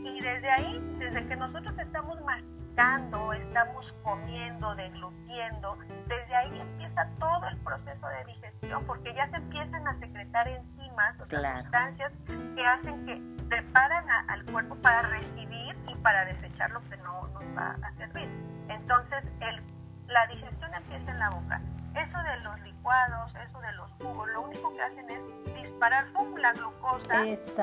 Y 0.05 0.21
desde 0.21 0.51
ahí, 0.51 0.97
desde 0.99 1.27
que 1.27 1.37
nosotros 1.37 1.75
estamos 1.79 2.21
masticando, 2.21 2.64
estamos 2.79 3.93
comiendo, 4.03 4.75
deglutiendo, 4.75 5.79
desde 6.09 6.35
ahí 6.35 6.61
empieza 6.61 7.07
todo 7.21 7.47
el 7.49 7.57
proceso 7.59 8.07
de 8.09 8.25
digestión, 8.33 8.85
porque 8.87 9.15
ya 9.15 9.29
se 9.31 9.37
empiezan 9.37 9.87
a 9.87 9.99
secretar 10.01 10.49
enzimas, 10.49 11.21
o 11.21 11.25
Claro. 11.27 11.63
sustancias 11.63 12.13
que 12.57 12.67
hacen 12.67 13.07
que 13.07 13.45
preparan 13.49 14.09
a- 14.11 14.25
al 14.33 14.45
cuerpo 14.47 14.75
para 14.77 15.03
recibir 15.03 15.77
y 15.89 15.95
para 15.97 16.25
desechar 16.25 16.71
lo 16.73 16.81
que 16.89 16.97
no 16.99 17.29
nos 17.29 17.43
va 17.57 17.77
a 17.83 17.93
servir. 17.97 18.29
Entonces, 18.69 19.25
el, 19.41 19.63
la 20.09 20.27
digestión 20.27 20.75
empieza 20.75 21.11
en 21.13 21.19
la 21.21 21.31
boca. 21.31 21.61
Eso 21.95 22.19
de 22.19 22.37
los 22.41 22.61
licuados, 22.63 23.33
eso 23.37 23.61
de 23.61 23.73
los 23.75 23.91
jugos, 24.03 24.29
lo 24.31 24.43
único 24.43 24.75
que 24.75 24.83
hacen 24.83 25.09
es 25.11 25.55
disparar 25.55 26.07
¡pum! 26.13 26.35
la 26.37 26.53
glucosa, 26.53 27.15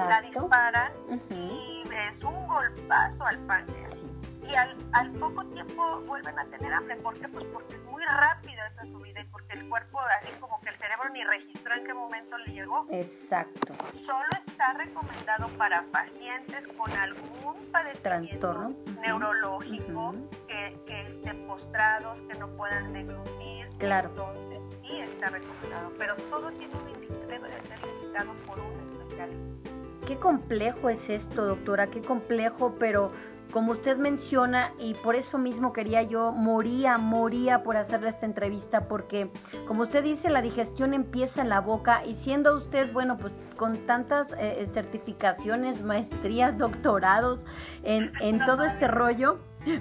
la 0.08 0.22
disparan 0.22 0.92
y 1.32 1.84
es 1.84 2.24
un 2.24 2.48
golpazo 2.48 3.26
al 3.26 3.38
páncreas. 3.40 3.94
Sí. 3.94 4.21
Y 4.52 4.56
al, 4.56 4.70
al 4.92 5.12
poco 5.12 5.46
tiempo 5.46 6.02
vuelven 6.08 6.38
a 6.38 6.46
tener 6.46 6.74
hambre. 6.74 6.98
¿Por 6.98 7.18
qué? 7.18 7.28
Pues 7.30 7.46
porque 7.54 7.76
es 7.76 7.84
muy 7.84 8.04
rápida 8.04 8.68
esa 8.68 8.84
subida 8.84 9.22
y 9.22 9.26
porque 9.26 9.54
el 9.54 9.70
cuerpo, 9.70 10.00
así 10.20 10.34
como 10.40 10.60
que 10.60 10.70
el 10.70 10.78
cerebro 10.78 11.10
ni 11.14 11.24
registró 11.24 11.74
en 11.74 11.86
qué 11.86 11.94
momento 11.94 12.38
le 12.40 12.54
llegó. 12.54 12.86
Exacto. 12.92 13.74
Solo 14.06 14.28
está 14.46 14.74
recomendado 14.74 15.48
para 15.58 15.84
pacientes 15.92 16.68
con 16.78 16.92
algún 16.92 17.72
padecimiento 17.72 18.52
Trastorno. 18.52 18.76
Neurológico, 19.02 20.16
que, 20.48 20.78
que 20.86 21.02
estén 21.04 21.48
postrados, 21.48 22.18
que 22.30 22.38
no 22.38 22.50
puedan 22.58 22.92
deglutir. 22.92 23.70
Claro. 23.80 24.10
Entonces 24.10 24.60
sí 24.82 25.00
está 25.00 25.30
recomendado. 25.30 25.94
Pero 25.98 26.16
todo 26.30 26.52
tiene 26.52 26.74
un 26.76 26.92
debe 27.28 27.48
de 27.48 27.62
ser 27.62 27.80
indicado 27.96 28.34
por 28.46 28.60
un 28.60 29.00
especialista. 29.00 29.72
qué 30.06 30.18
complejo 30.18 30.90
es 30.90 31.10
esto, 31.10 31.46
doctora, 31.46 31.88
qué 31.88 32.02
complejo, 32.02 32.76
pero 32.78 33.12
como 33.52 33.72
usted 33.72 33.98
menciona, 33.98 34.74
y 34.80 34.94
por 34.94 35.16
eso 35.16 35.38
mismo 35.38 35.74
quería 35.74 36.02
yo, 36.04 36.32
moría, 36.32 36.98
moría 36.98 37.64
por 37.64 37.78
hacerle 37.78 38.10
esta 38.10 38.26
entrevista, 38.26 38.88
porque 38.88 39.30
como 39.68 39.84
usted 39.84 40.04
dice, 40.04 40.30
la 40.30 40.42
digestión 40.42 40.94
empieza 40.94 41.42
en 41.42 41.50
la 41.50 41.62
boca 41.62 42.06
y 42.06 42.16
siendo 42.16 42.56
usted, 42.56 42.92
bueno, 42.94 43.18
pues 43.18 43.34
con 43.58 43.78
tantas 43.86 44.34
eh, 44.40 44.66
certificaciones, 44.66 45.84
maestrías, 45.84 46.58
doctorados 46.58 47.46
en, 47.84 48.12
en 48.22 48.44
todo 48.46 48.64
este 48.64 48.88
rollo, 48.88 49.40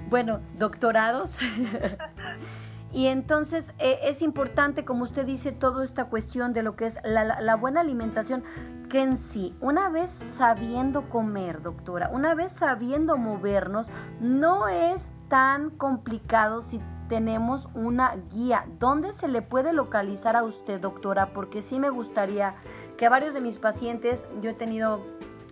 bueno, 0.09 0.41
doctorados. 0.59 1.31
Y 2.92 3.06
entonces 3.06 3.73
eh, 3.78 4.00
es 4.02 4.20
importante, 4.23 4.85
como 4.85 5.04
usted 5.04 5.25
dice, 5.25 5.52
toda 5.52 5.85
esta 5.85 6.06
cuestión 6.06 6.52
de 6.52 6.62
lo 6.62 6.75
que 6.75 6.87
es 6.87 6.99
la, 7.04 7.54
buena 7.56 7.80
alimentación, 7.80 8.42
que 8.88 9.00
en 9.00 9.16
sí, 9.16 9.54
una 9.61 9.88
vez 9.88 10.11
sabiendo 10.11 11.09
comer, 11.09 11.62
doctora, 11.62 12.11
una 12.12 12.35
vez 12.35 12.52
sabiendo 12.52 13.16
movernos, 13.16 13.90
no 14.20 14.66
es 14.66 15.12
tan 15.28 15.70
complicado 15.70 16.62
si 16.62 16.80
tenemos 17.09 17.68
una 17.75 18.16
guía. 18.32 18.66
¿Dónde 18.78 19.12
se 19.12 19.28
le 19.28 19.42
puede 19.42 19.73
localizar 19.73 20.37
a 20.37 20.42
usted, 20.42 20.80
doctora? 20.80 21.32
Porque 21.32 21.62
sí 21.62 21.78
me 21.78 21.90
gustaría 21.90 22.54
que 22.97 23.09
varios 23.09 23.35
de 23.35 23.40
mis 23.40 23.59
pacientes, 23.59 24.26
yo 24.42 24.50
he 24.50 24.54
tenido 24.54 25.00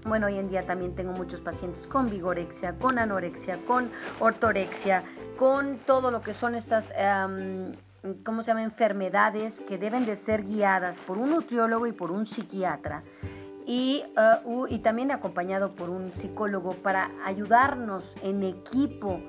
bueno, 0.04 0.26
hoy 0.26 0.38
en 0.38 0.48
día 0.48 0.66
también 0.66 0.94
tengo 0.94 1.12
muchos 1.12 1.40
pacientes 1.40 1.86
con 1.86 2.08
vigorexia, 2.08 2.74
con 2.78 2.98
anorexia, 2.98 3.58
con 3.66 3.90
ortorexia, 4.20 5.02
con 5.38 5.78
todo 5.78 6.10
lo 6.10 6.20
que 6.20 6.34
son 6.34 6.54
estas, 6.54 6.92
¿cómo 8.24 8.42
se 8.42 8.48
llama?, 8.48 8.62
enfermedades 8.62 9.60
que 9.60 9.78
deben 9.78 10.06
de 10.06 10.16
ser 10.16 10.44
guiadas 10.44 10.96
por 10.98 11.18
un 11.18 11.30
nutriólogo 11.30 11.86
y 11.86 11.92
por 11.92 12.10
un 12.10 12.26
psiquiatra. 12.26 13.02
Y, 13.66 14.02
uh, 14.44 14.66
y 14.68 14.78
también 14.78 15.10
acompañado 15.10 15.74
por 15.74 15.90
un 15.90 16.10
psicólogo 16.12 16.72
para 16.72 17.10
ayudarnos 17.26 18.14
en 18.22 18.42
equipo 18.42 19.20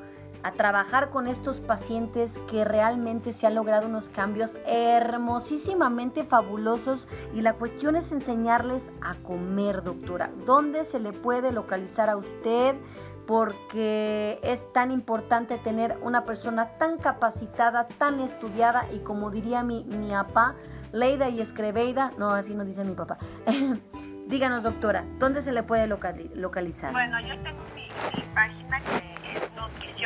a 0.43 0.51
trabajar 0.51 1.09
con 1.09 1.27
estos 1.27 1.59
pacientes 1.59 2.39
que 2.49 2.65
realmente 2.65 3.33
se 3.33 3.47
han 3.47 3.55
logrado 3.55 3.87
unos 3.87 4.09
cambios 4.09 4.57
hermosísimamente 4.65 6.23
fabulosos 6.23 7.07
y 7.33 7.41
la 7.41 7.53
cuestión 7.53 7.95
es 7.95 8.11
enseñarles 8.11 8.91
a 9.01 9.15
comer, 9.15 9.83
doctora. 9.83 10.29
¿Dónde 10.45 10.85
se 10.85 10.99
le 10.99 11.13
puede 11.13 11.51
localizar 11.51 12.09
a 12.09 12.17
usted? 12.17 12.75
porque 13.29 14.39
es 14.41 14.73
tan 14.73 14.91
importante 14.91 15.59
tener 15.59 15.99
una 16.01 16.25
persona 16.25 16.69
tan 16.79 16.97
capacitada, 16.97 17.87
tan 17.87 18.21
estudiada 18.21 18.85
y 18.91 19.01
como 19.01 19.29
diría 19.29 19.61
mi, 19.61 19.83
mi 19.83 20.09
papá, 20.09 20.55
Leida 20.91 21.29
y 21.29 21.39
Escreveida, 21.39 22.09
no, 22.17 22.31
así 22.31 22.55
no 22.55 22.65
dice 22.65 22.83
mi 22.83 22.95
papá. 22.95 23.19
Díganos, 24.29 24.63
doctora, 24.63 25.05
¿dónde 25.17 25.41
se 25.41 25.51
le 25.51 25.63
puede 25.63 25.87
localizar? 25.87 26.91
Bueno, 26.91 27.19
yo 27.21 27.39
tengo 27.41 27.61
mi, 27.75 27.87
página 28.33 28.79
que 28.79 29.08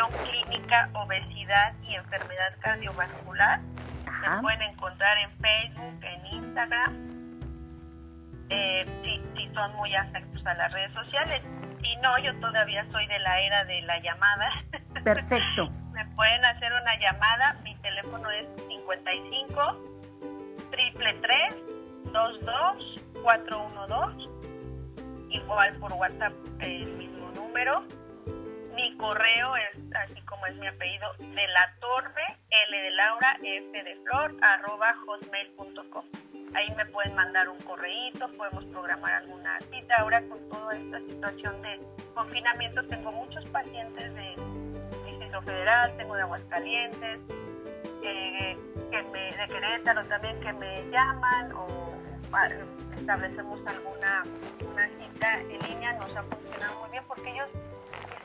Clínica, 0.01 0.89
Obesidad 0.93 1.73
y 1.83 1.95
Enfermedad 1.95 2.55
Cardiovascular. 2.61 3.59
Se 4.05 4.41
pueden 4.41 4.61
encontrar 4.63 5.17
en 5.19 5.31
Facebook, 5.37 5.99
en 6.03 6.25
Instagram, 6.25 6.93
eh, 8.49 8.85
si, 9.03 9.21
si 9.37 9.53
son 9.53 9.75
muy 9.75 9.93
afectos 9.95 10.45
a 10.45 10.53
las 10.55 10.71
redes 10.71 10.93
sociales 10.93 11.41
y 11.83 11.95
no, 11.97 12.17
yo 12.19 12.33
todavía 12.39 12.85
soy 12.91 13.05
de 13.07 13.19
la 13.19 13.39
era 13.41 13.65
de 13.65 13.81
la 13.81 13.99
llamada. 13.99 14.49
Perfecto. 15.03 15.69
Me 15.91 16.05
pueden 16.15 16.43
hacer 16.45 16.71
una 16.71 16.97
llamada. 16.99 17.53
Mi 17.63 17.75
teléfono 17.75 18.29
es 18.31 18.47
55 18.67 19.93
triple 20.71 21.13
22 22.03 23.01
412. 23.21 24.29
Igual 25.29 25.75
por 25.79 25.93
WhatsApp 25.93 26.33
el 26.59 26.85
mismo 26.93 27.31
número. 27.35 27.83
Mi 28.75 28.95
correo 28.97 29.55
es 29.55 29.95
así 29.95 30.21
como 30.21 30.45
es 30.47 30.55
mi 30.55 30.67
apellido 30.67 31.13
de 31.19 31.47
la 31.47 31.75
torre 31.79 32.37
L 32.49 32.81
de 32.81 32.91
Laura 32.91 33.37
F 33.43 33.83
de 33.83 33.95
Flor 34.03 34.35
arroba 34.41 34.95
hotmail.com. 35.05 36.05
Ahí 36.55 36.69
me 36.75 36.85
pueden 36.87 37.15
mandar 37.15 37.49
un 37.49 37.57
correíto, 37.59 38.27
podemos 38.37 38.65
programar 38.65 39.13
alguna 39.13 39.59
cita. 39.71 39.95
Ahora 39.99 40.21
con 40.23 40.49
toda 40.49 40.75
esta 40.75 40.99
situación 41.01 41.61
de 41.61 41.79
confinamiento 42.13 42.83
tengo 42.87 43.11
muchos 43.11 43.45
pacientes 43.49 44.13
de 44.15 44.35
Distrito 45.05 45.41
Federal, 45.41 45.95
tengo 45.97 46.15
de 46.15 46.21
Aguascalientes, 46.21 47.19
eh, 48.03 48.57
que 48.91 49.03
me, 49.03 49.37
de 49.37 49.47
Querétaro 49.47 50.03
también 50.05 50.39
que 50.41 50.53
me 50.53 50.89
llaman 50.89 51.51
o 51.53 51.93
establecemos 52.95 53.59
alguna 53.67 54.23
una 54.71 54.87
cita 54.87 55.39
en 55.41 55.59
línea, 55.69 55.93
nos 55.93 56.15
ha 56.15 56.23
funcionado 56.23 56.79
muy 56.79 56.89
bien 56.89 57.03
porque 57.07 57.29
ellos 57.29 57.49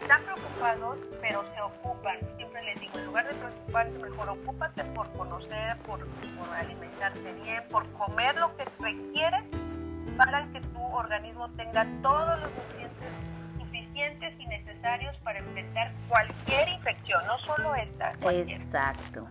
están 0.09 0.23
preocupados, 0.25 0.99
pero 1.21 1.45
se 1.55 1.61
ocupan. 1.61 2.17
Siempre 2.37 2.63
les 2.63 2.81
digo, 2.81 2.99
en 2.99 3.05
lugar 3.05 3.29
de 3.29 3.35
preocuparse, 3.35 3.99
mejor 3.99 4.29
ocúpate 4.31 4.85
por 4.95 5.13
conocer, 5.13 5.77
por, 5.85 5.99
por 5.99 6.57
alimentarte 6.57 7.33
bien, 7.45 7.63
por 7.71 7.87
comer 7.93 8.35
lo 8.37 8.57
que 8.57 8.65
requieres 8.81 9.45
para 10.17 10.47
que 10.51 10.63
tu 10.63 10.83
organismo 10.83 11.51
tenga 11.51 11.87
todos 12.01 12.41
los 12.41 12.51
nutrientes 12.51 13.09
suficientes 13.59 14.35
y 14.39 14.47
necesarios 14.47 15.15
para 15.19 15.41
enfrentar 15.41 15.93
cualquier 16.09 16.71
infección, 16.71 17.27
no 17.27 17.39
solo 17.41 17.75
esta. 17.75 18.13
Exacto. 18.31 19.29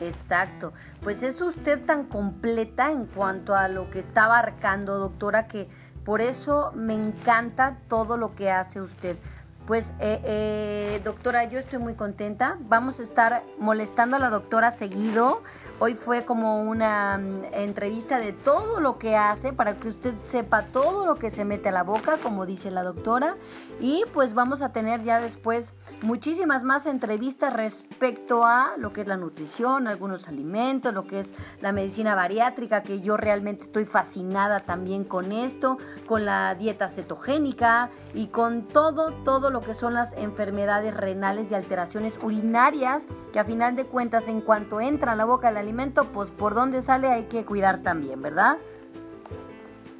Exacto. 0.00 0.72
Pues 1.00 1.22
es 1.22 1.40
usted 1.40 1.86
tan 1.86 2.06
completa 2.06 2.90
en 2.90 3.06
cuanto 3.06 3.54
a 3.54 3.68
lo 3.68 3.88
que 3.90 4.00
está 4.00 4.24
abarcando, 4.24 4.98
doctora, 4.98 5.46
que 5.46 5.68
por 6.04 6.20
eso 6.20 6.72
me 6.74 6.94
encanta 6.94 7.78
todo 7.88 8.16
lo 8.16 8.34
que 8.34 8.50
hace 8.50 8.80
usted. 8.80 9.16
Pues, 9.66 9.94
eh, 9.98 10.20
eh, 10.22 11.00
doctora, 11.02 11.44
yo 11.44 11.58
estoy 11.58 11.80
muy 11.80 11.94
contenta. 11.94 12.56
Vamos 12.60 13.00
a 13.00 13.02
estar 13.02 13.42
molestando 13.58 14.16
a 14.16 14.20
la 14.20 14.30
doctora 14.30 14.70
seguido. 14.72 15.42
Hoy 15.78 15.92
fue 15.92 16.24
como 16.24 16.62
una 16.62 17.18
mm, 17.18 17.52
entrevista 17.52 18.18
de 18.18 18.32
todo 18.32 18.80
lo 18.80 18.98
que 18.98 19.14
hace 19.14 19.52
para 19.52 19.74
que 19.74 19.88
usted 19.88 20.14
sepa 20.22 20.62
todo 20.62 21.04
lo 21.04 21.16
que 21.16 21.30
se 21.30 21.44
mete 21.44 21.68
a 21.68 21.72
la 21.72 21.82
boca, 21.82 22.16
como 22.22 22.46
dice 22.46 22.70
la 22.70 22.82
doctora. 22.82 23.36
Y 23.78 24.02
pues 24.14 24.32
vamos 24.32 24.62
a 24.62 24.72
tener 24.72 25.02
ya 25.02 25.20
después 25.20 25.74
muchísimas 26.00 26.62
más 26.62 26.86
entrevistas 26.86 27.52
respecto 27.52 28.46
a 28.46 28.72
lo 28.78 28.94
que 28.94 29.02
es 29.02 29.06
la 29.06 29.18
nutrición, 29.18 29.86
algunos 29.86 30.28
alimentos, 30.28 30.94
lo 30.94 31.06
que 31.06 31.20
es 31.20 31.34
la 31.60 31.72
medicina 31.72 32.14
bariátrica, 32.14 32.82
que 32.82 33.02
yo 33.02 33.18
realmente 33.18 33.64
estoy 33.64 33.84
fascinada 33.84 34.60
también 34.60 35.04
con 35.04 35.30
esto, 35.30 35.76
con 36.06 36.24
la 36.24 36.54
dieta 36.54 36.88
cetogénica 36.88 37.90
y 38.14 38.28
con 38.28 38.62
todo, 38.62 39.12
todo 39.24 39.50
lo 39.50 39.60
que 39.60 39.74
son 39.74 39.92
las 39.92 40.14
enfermedades 40.14 40.94
renales 40.94 41.50
y 41.50 41.54
alteraciones 41.54 42.18
urinarias, 42.22 43.06
que 43.34 43.40
a 43.40 43.44
final 43.44 43.76
de 43.76 43.84
cuentas 43.84 44.26
en 44.26 44.40
cuanto 44.40 44.80
entra 44.80 45.12
a 45.12 45.16
la 45.16 45.26
boca 45.26 45.50
el 45.50 45.65
alimento, 45.66 46.04
pues 46.12 46.30
por 46.30 46.54
dónde 46.54 46.80
sale 46.80 47.08
hay 47.08 47.24
que 47.24 47.44
cuidar 47.44 47.82
también, 47.82 48.22
¿verdad? 48.22 48.56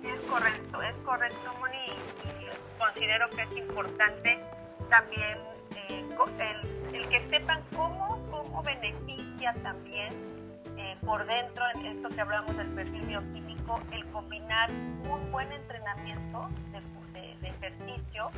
Es 0.05 0.21
correcto, 0.31 0.81
es 0.81 0.95
correcto, 1.05 1.51
Moni, 1.59 2.49
considero 2.79 3.29
que 3.31 3.43
es 3.43 3.57
importante 3.57 4.39
también 4.89 5.39
el, 6.93 7.09
que 7.09 7.29
sepan 7.29 7.61
cómo, 7.75 8.19
cómo 8.31 8.63
beneficia 8.63 9.55
también 9.63 10.13
eh, 10.77 10.97
por 11.05 11.27
dentro, 11.27 11.65
en 11.75 11.87
esto 11.87 12.09
que 12.09 12.21
hablamos 12.21 12.57
del 12.57 12.69
perfil 12.69 13.07
bioquímico, 13.07 13.81
el 13.91 14.07
combinar 14.07 14.71
un 14.71 15.33
buen 15.33 15.51
entrenamiento 15.53 16.49
de, 17.13 17.49
ejercicio 17.49 18.31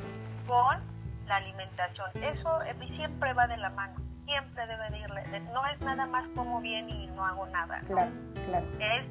con 0.47 0.81
la 1.27 1.37
alimentación. 1.37 2.11
Eso 2.23 2.63
eh, 2.63 2.75
siempre 2.97 3.33
va 3.35 3.47
de 3.47 3.57
la 3.57 3.71
mano, 3.71 3.97
siempre 4.29 4.67
debe 4.67 4.91
de 4.91 4.99
irle. 4.99 5.41
No 5.53 5.67
es 5.67 5.81
nada 5.81 6.07
más 6.07 6.29
como 6.35 6.61
bien 6.61 6.89
y 6.91 7.07
no 7.09 7.25
hago 7.25 7.47
nada. 7.47 7.81
Claro, 7.87 8.11
claro. 8.47 8.67
Es 8.79 9.07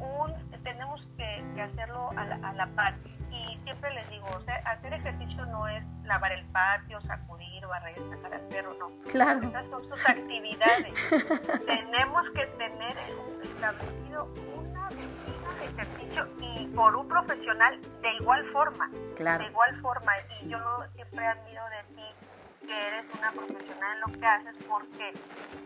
un, 0.00 0.62
tenemos 0.62 1.06
que, 1.16 1.60
hacerlo 1.60 2.10
a 2.16 2.24
la, 2.24 2.48
a 2.48 2.52
la 2.54 2.66
par. 2.68 2.94
Y 3.30 3.58
siempre 3.64 3.92
les 3.94 4.08
digo, 4.10 4.26
hacer 4.64 4.92
ejercicio 4.94 5.46
no 5.46 5.68
es 5.68 5.84
lavar 6.04 6.32
el 6.32 6.44
patio, 6.46 7.00
sacudir, 7.02 7.66
barrer, 7.66 7.98
sacar 8.10 8.34
al 8.34 8.40
perro, 8.48 8.74
no. 8.78 8.90
Claro. 9.10 9.46
Esas 9.46 9.66
son 9.70 9.82
sus 9.88 10.08
actividades. 10.08 10.94
Tenemos 11.66 12.30
que 12.30 12.46
tener 12.46 12.96
establecido 13.42 14.28
una 14.56 14.88
rutina 14.88 15.54
de 15.60 15.64
ejercicio 15.66 16.28
y 16.40 16.66
por 16.68 16.96
un 16.96 17.08
profesional 17.08 17.80
de 18.02 18.14
igual 18.14 18.44
forma. 18.52 18.90
Claro. 19.16 19.44
De 19.44 19.50
igual 19.50 19.80
forma. 19.80 20.12
Y 20.40 20.48
yo 20.48 20.58
siempre 20.94 21.26
admiro 21.26 21.62
de 21.70 21.94
ti 21.94 22.21
que 22.66 22.86
eres 22.88 23.04
una 23.18 23.30
profesional 23.32 23.96
en 23.96 24.12
lo 24.12 24.18
que 24.18 24.26
haces 24.26 24.56
porque 24.68 25.12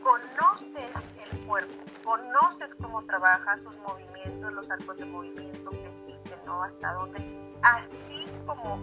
conoces 0.02 0.90
el 1.30 1.46
cuerpo, 1.46 1.74
conoces 2.04 2.70
cómo 2.80 3.02
trabaja 3.04 3.56
sus 3.58 3.76
movimientos, 3.78 4.52
los 4.52 4.70
arcos 4.70 4.96
de 4.96 5.04
movimiento 5.06 5.70
que 5.70 5.86
existen, 5.86 6.38
¿no? 6.46 6.62
Hasta 6.62 6.92
dónde. 6.92 7.18
Así 7.62 8.24
como 8.46 8.80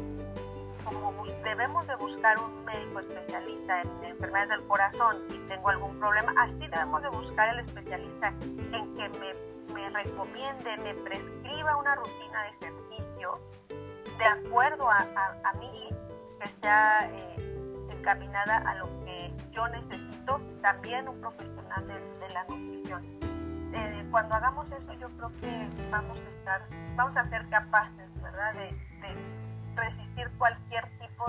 debemos 1.43 1.85
de 1.87 1.95
buscar 1.97 2.39
un 2.39 2.65
médico 2.65 2.99
especialista 2.99 3.81
en 3.81 4.03
enfermedades 4.05 4.49
del 4.49 4.67
corazón 4.67 5.17
y 5.29 5.37
tengo 5.47 5.69
algún 5.69 5.99
problema, 5.99 6.33
así 6.37 6.67
debemos 6.67 7.01
de 7.01 7.09
buscar 7.09 7.49
el 7.49 7.59
especialista 7.59 8.29
en 8.41 8.95
que 8.95 9.09
me, 9.19 9.73
me 9.73 9.89
recomiende, 9.89 10.77
me 10.77 10.93
prescriba 10.95 11.77
una 11.77 11.95
rutina 11.95 12.43
de 12.43 12.49
ejercicio 12.49 13.39
de 14.17 14.25
acuerdo 14.25 14.89
a, 14.89 15.05
a, 15.43 15.53
mí, 15.59 15.89
que 16.39 16.47
sea 16.61 17.09
eh, 17.11 17.52
encaminada 18.03 18.57
a 18.57 18.75
lo 18.75 18.87
que 19.05 19.33
yo 19.53 19.65
necesito, 19.69 20.41
también 20.61 21.07
un 21.07 21.21
profesional 21.21 21.87
de, 21.87 22.29
la 22.33 22.43
nutrición. 22.43 23.01
Eh, 23.73 24.05
cuando 24.11 24.35
hagamos 24.35 24.67
eso, 24.71 24.93
yo 24.93 25.07
creo 25.17 25.31
que 25.39 25.69
vamos 25.89 26.17
a 26.17 26.29
estar, 26.37 26.61
vamos 26.95 27.15
a 27.15 27.29
ser 27.29 27.47
capaces, 27.49 28.21
¿verdad?, 28.21 28.53
de, 28.53 28.75
resistir 29.75 30.29
cualquier 30.37 30.85
tipo 30.99 31.25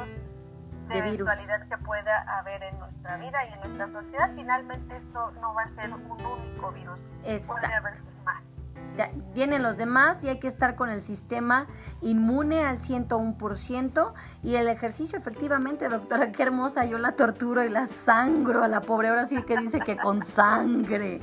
de, 0.89 0.99
eventualidad 0.99 1.67
que 1.69 1.79
pueda 1.79 2.39
haber 2.39 2.63
en 2.63 2.79
nuestra 2.79 3.17
vida 3.17 3.45
y 3.47 3.53
en 3.55 3.61
nuestra 3.61 4.01
sociedad. 4.01 4.31
Finalmente, 4.35 4.97
esto 4.97 5.31
no 5.41 5.55
va 5.55 5.63
a 5.63 5.75
ser 5.77 5.95
un 5.95 6.03
único 6.11 6.73
virus. 6.73 6.99
Puede 7.47 7.75
haber 7.75 7.95
vienen 9.35 9.63
los 9.63 9.77
demás 9.77 10.23
y 10.23 10.29
hay 10.29 10.39
que 10.39 10.49
estar 10.49 10.77
con 10.77 10.89
el 10.89 11.03
sistema 11.03 11.67
inmune 12.01 12.65
al 12.65 12.79
101% 12.79 14.13
y 14.43 14.57
el 14.57 14.69
ejercicio 14.69 15.19
efectivamente, 15.19 15.89
doctora, 15.89 16.33
qué 16.33 16.43
hermosa, 16.43 16.85
yo 16.85 16.99
la 16.99 17.13
torturo 17.13 17.65
y 17.65 17.69
la 17.69 17.87
sangro 17.87 18.63
a 18.63 18.69
la 18.69 18.81
pobre, 18.81 19.09
ahora 19.09 19.27
sí 19.27 19.43
que 19.43 19.57
dice 19.57 19.81
que 19.81 19.97
con 19.97 20.23
sangre. 20.23 21.21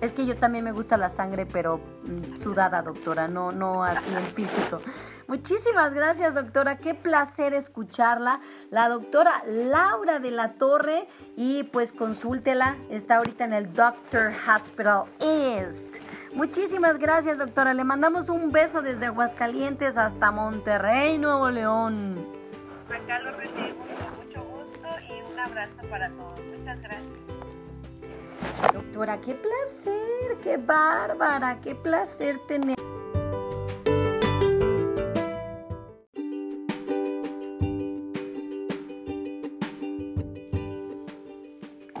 Es 0.00 0.10
que 0.12 0.26
yo 0.26 0.34
también 0.34 0.64
me 0.64 0.72
gusta 0.72 0.96
la 0.96 1.10
sangre, 1.10 1.46
pero 1.46 1.78
mm, 1.78 2.36
sudada, 2.36 2.82
doctora, 2.82 3.28
no, 3.28 3.52
no 3.52 3.84
así 3.84 4.12
en 4.12 4.22
físico. 4.34 4.80
Muchísimas 5.28 5.94
gracias, 5.94 6.34
doctora. 6.34 6.78
Qué 6.78 6.94
placer 6.94 7.54
escucharla. 7.54 8.40
La 8.70 8.88
doctora 8.88 9.44
Laura 9.46 10.18
de 10.18 10.32
la 10.32 10.54
Torre. 10.54 11.06
Y 11.36 11.62
pues 11.62 11.92
consúltela. 11.92 12.76
Está 12.90 13.16
ahorita 13.16 13.44
en 13.44 13.52
el 13.52 13.72
Doctor 13.72 14.32
Hospital 14.46 15.04
East. 15.20 15.91
Muchísimas 16.34 16.98
gracias, 16.98 17.38
doctora. 17.38 17.74
Le 17.74 17.84
mandamos 17.84 18.28
un 18.30 18.52
beso 18.52 18.80
desde 18.80 19.06
Aguascalientes 19.06 19.98
hasta 19.98 20.30
Monterrey, 20.30 21.18
Nuevo 21.18 21.50
León. 21.50 22.26
Acá 22.88 23.20
lo 23.20 23.32
recibimos 23.32 23.86
con 23.86 24.26
mucho 24.26 24.42
gusto 24.42 24.88
y 25.08 25.32
un 25.32 25.38
abrazo 25.38 25.82
para 25.90 26.08
todos. 26.10 26.40
Muchas 26.58 26.80
gracias. 26.80 27.02
Doctora, 28.72 29.20
qué 29.20 29.34
placer, 29.34 30.36
qué 30.42 30.56
bárbara, 30.56 31.60
qué 31.60 31.74
placer 31.74 32.38
tener. 32.48 32.76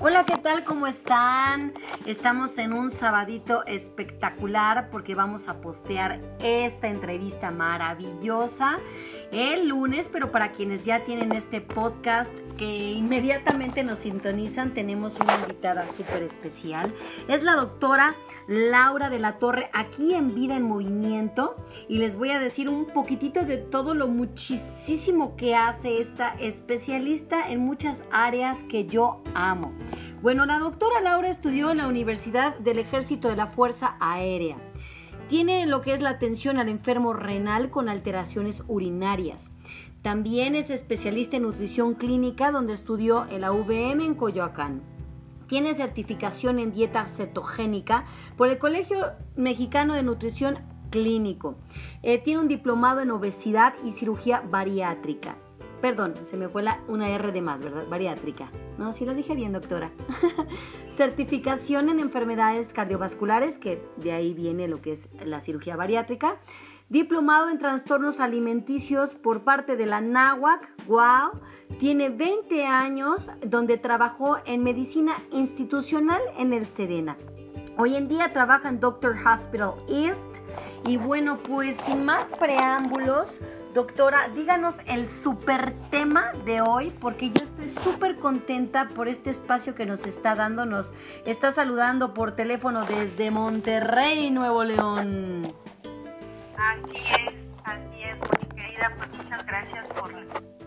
Hola, 0.04 0.24
¿qué 0.24 0.36
tal? 0.36 0.64
¿Cómo 0.64 0.88
están? 0.88 1.74
Estamos 2.06 2.58
en 2.58 2.72
un 2.72 2.90
sabadito 2.90 3.64
espectacular 3.66 4.90
porque 4.90 5.14
vamos 5.14 5.46
a 5.46 5.60
postear 5.60 6.18
esta 6.40 6.88
entrevista 6.88 7.52
maravillosa 7.52 8.80
el 9.30 9.68
lunes, 9.68 10.10
pero 10.12 10.32
para 10.32 10.50
quienes 10.50 10.84
ya 10.84 11.04
tienen 11.04 11.30
este 11.30 11.60
podcast 11.60 12.32
que 12.56 12.92
inmediatamente 12.92 13.82
nos 13.82 13.98
sintonizan, 13.98 14.74
tenemos 14.74 15.14
una 15.20 15.34
invitada 15.36 15.86
súper 15.88 16.22
especial. 16.22 16.92
Es 17.28 17.42
la 17.42 17.54
doctora 17.54 18.14
Laura 18.48 19.10
de 19.10 19.18
la 19.18 19.38
Torre, 19.38 19.70
aquí 19.72 20.14
en 20.14 20.34
Vida 20.34 20.56
en 20.56 20.64
Movimiento, 20.64 21.56
y 21.88 21.98
les 21.98 22.16
voy 22.16 22.30
a 22.30 22.40
decir 22.40 22.68
un 22.68 22.86
poquitito 22.86 23.44
de 23.44 23.58
todo 23.58 23.94
lo 23.94 24.08
muchísimo 24.08 25.36
que 25.36 25.54
hace 25.54 26.00
esta 26.00 26.34
especialista 26.40 27.48
en 27.48 27.60
muchas 27.60 28.04
áreas 28.10 28.62
que 28.64 28.86
yo 28.86 29.22
amo. 29.34 29.72
Bueno, 30.22 30.46
la 30.46 30.58
doctora 30.58 31.00
Laura 31.00 31.28
estudió 31.28 31.70
en 31.70 31.78
la 31.78 31.88
Universidad 31.88 32.56
del 32.58 32.78
Ejército 32.78 33.28
de 33.28 33.36
la 33.36 33.48
Fuerza 33.48 33.96
Aérea. 34.00 34.56
Tiene 35.28 35.66
lo 35.66 35.80
que 35.80 35.94
es 35.94 36.02
la 36.02 36.10
atención 36.10 36.58
al 36.58 36.68
enfermo 36.68 37.12
renal 37.12 37.70
con 37.70 37.88
alteraciones 37.88 38.64
urinarias. 38.68 39.50
También 40.02 40.56
es 40.56 40.68
especialista 40.70 41.36
en 41.36 41.44
nutrición 41.44 41.94
clínica 41.94 42.50
donde 42.50 42.74
estudió 42.74 43.26
en 43.30 43.40
la 43.40 43.52
UVM 43.52 44.00
en 44.00 44.14
Coyoacán. 44.14 44.82
Tiene 45.46 45.74
certificación 45.74 46.58
en 46.58 46.72
dieta 46.72 47.06
cetogénica 47.06 48.04
por 48.36 48.48
el 48.48 48.58
Colegio 48.58 49.12
Mexicano 49.36 49.94
de 49.94 50.02
Nutrición 50.02 50.58
Clínico. 50.90 51.56
Eh, 52.02 52.18
tiene 52.18 52.40
un 52.40 52.48
diplomado 52.48 53.00
en 53.00 53.12
obesidad 53.12 53.74
y 53.84 53.92
cirugía 53.92 54.40
bariátrica. 54.40 55.36
Perdón, 55.80 56.14
se 56.24 56.36
me 56.36 56.48
fue 56.48 56.62
la, 56.62 56.80
una 56.88 57.08
R 57.08 57.30
de 57.32 57.42
más, 57.42 57.62
¿verdad? 57.62 57.86
Bariátrica. 57.88 58.50
No, 58.78 58.92
sí 58.92 59.04
lo 59.04 59.14
dije 59.14 59.34
bien, 59.34 59.52
doctora. 59.52 59.90
Certificación 60.88 61.88
en 61.88 62.00
enfermedades 62.00 62.72
cardiovasculares, 62.72 63.58
que 63.58 63.82
de 63.96 64.12
ahí 64.12 64.32
viene 64.32 64.68
lo 64.68 64.80
que 64.80 64.92
es 64.92 65.08
la 65.24 65.40
cirugía 65.40 65.76
bariátrica 65.76 66.38
diplomado 66.92 67.48
en 67.48 67.58
trastornos 67.58 68.20
alimenticios 68.20 69.14
por 69.14 69.44
parte 69.44 69.76
de 69.76 69.86
la 69.86 70.02
NAWAC, 70.02 70.68
wow, 70.86 71.40
tiene 71.80 72.10
20 72.10 72.66
años 72.66 73.30
donde 73.46 73.78
trabajó 73.78 74.36
en 74.44 74.62
medicina 74.62 75.16
institucional 75.30 76.20
en 76.36 76.52
el 76.52 76.66
Serena. 76.66 77.16
Hoy 77.78 77.96
en 77.96 78.08
día 78.08 78.30
trabaja 78.34 78.68
en 78.68 78.78
Doctor 78.78 79.16
Hospital 79.26 79.72
East 79.88 80.20
y 80.86 80.98
bueno, 80.98 81.38
pues 81.38 81.78
sin 81.78 82.04
más 82.04 82.26
preámbulos, 82.38 83.40
doctora, 83.72 84.28
díganos 84.28 84.76
el 84.84 85.06
super 85.06 85.74
tema 85.90 86.32
de 86.44 86.60
hoy 86.60 86.92
porque 87.00 87.30
yo 87.30 87.42
estoy 87.42 87.70
súper 87.70 88.18
contenta 88.18 88.88
por 88.88 89.08
este 89.08 89.30
espacio 89.30 89.74
que 89.74 89.86
nos 89.86 90.04
está 90.04 90.34
dando, 90.34 90.66
nos 90.66 90.92
está 91.24 91.52
saludando 91.52 92.12
por 92.12 92.32
teléfono 92.32 92.84
desde 92.84 93.30
Monterrey, 93.30 94.30
Nuevo 94.30 94.62
León. 94.62 95.61
Así 96.62 96.96
es, 96.96 97.34
así 97.64 98.02
es, 98.04 98.16
mi 98.40 98.56
querida, 98.56 98.92
pues 98.96 99.16
muchas 99.16 99.44
gracias 99.46 99.84
por, 99.88 100.12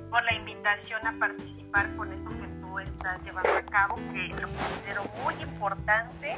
por 0.09 0.23
la 0.25 0.33
invitación 0.33 1.07
a 1.07 1.17
participar 1.17 1.95
con 1.95 2.11
esto 2.11 2.29
que 2.31 2.47
tú 2.59 2.79
estás 2.79 3.23
llevando 3.23 3.49
a 3.57 3.61
cabo, 3.61 3.95
que 3.95 4.27
lo 4.41 4.49
considero 4.49 5.03
muy 5.23 5.33
importante. 5.41 6.35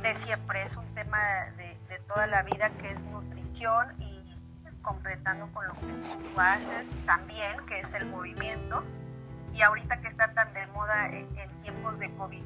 De 0.00 0.24
siempre 0.24 0.62
es 0.62 0.76
un 0.76 0.86
tema 0.94 1.18
de, 1.56 1.76
de 1.88 1.98
toda 2.06 2.28
la 2.28 2.42
vida 2.44 2.70
que 2.80 2.92
es 2.92 3.00
nutrición 3.00 4.00
y 4.00 4.22
completando 4.80 5.48
con 5.52 5.66
lo 5.66 5.74
que 5.74 5.80
tú 5.80 6.40
haces 6.40 6.86
también, 7.06 7.66
que 7.66 7.80
es 7.80 7.94
el 7.94 8.06
movimiento, 8.10 8.84
y 9.52 9.60
ahorita 9.60 10.00
que 10.00 10.08
está 10.08 10.32
tan 10.32 10.54
de 10.54 10.66
moda 10.68 11.08
en, 11.08 11.26
en 11.36 11.62
tiempos 11.62 11.98
de 11.98 12.08
COVID. 12.14 12.42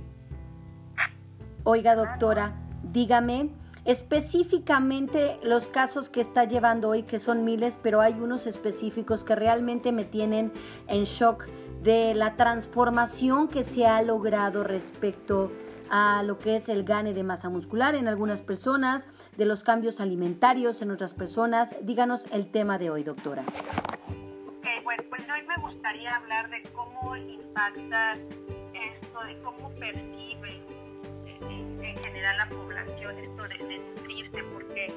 Oiga, 1.64 1.94
doctora, 1.94 2.53
dígame, 2.83 3.51
específicamente 3.85 5.38
los 5.42 5.66
casos 5.68 6.09
que 6.09 6.20
está 6.20 6.44
llevando 6.44 6.88
hoy, 6.90 7.03
que 7.03 7.18
son 7.18 7.44
miles, 7.44 7.79
pero 7.83 8.01
hay 8.01 8.14
unos 8.14 8.47
específicos 8.47 9.25
que 9.25 9.35
realmente 9.35 9.92
me 9.92 10.05
tienen 10.05 10.53
en 10.88 11.05
shock 11.05 11.47
de 11.83 12.14
la 12.14 12.37
transformación 12.37 13.49
que 13.49 13.62
se 13.62 13.87
ha 13.87 14.01
logrado 14.03 14.64
respecto 14.64 15.53
a 15.90 16.23
lo 16.23 16.38
que 16.38 16.57
es 16.57 16.70
el 16.70 16.85
gane 16.85 17.12
de 17.12 17.23
masa 17.23 17.51
muscular 17.51 17.94
en 17.94 18.09
algunas 18.09 18.40
personas, 18.40 19.07
de 19.37 19.44
los 19.44 19.62
cambios 19.62 20.01
alimentarios 20.01 20.81
en 20.81 20.90
otras 20.90 21.12
personas. 21.12 21.77
Díganos 21.83 22.25
el 22.33 22.51
tema 22.51 22.79
de 22.79 22.90
hoy, 22.90 23.05
doctora. 23.05 23.42
Ok, 23.42 24.66
bueno, 24.83 25.03
pues 25.11 25.23
hoy 25.31 25.47
me 25.47 25.62
gustaría 25.62 26.16
hablar 26.16 26.49
de 26.49 26.62
cómo 26.73 27.14
impacta 27.16 28.14
esto, 28.14 29.20
de 29.27 29.38
cómo 29.42 29.68
percibe 29.79 30.34
en 31.55 31.97
general 31.97 32.37
la 32.38 32.49
población 32.49 33.19
esto 33.19 33.49
de, 33.49 33.79
nutrirse, 33.79 34.43
porque 34.53 34.93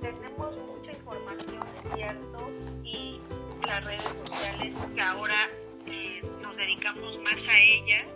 tenemos 0.00 0.56
mucha 0.56 0.92
información, 0.92 1.62
es 1.84 1.94
cierto, 1.94 2.50
y 2.82 3.20
las 3.66 3.84
redes 3.84 4.02
sociales 4.02 4.74
que 4.94 5.00
ahora 5.00 5.48
eh, 5.86 6.22
nos 6.40 6.56
dedicamos 6.56 7.18
más 7.22 7.36
a 7.36 7.58
ellas, 7.58 8.08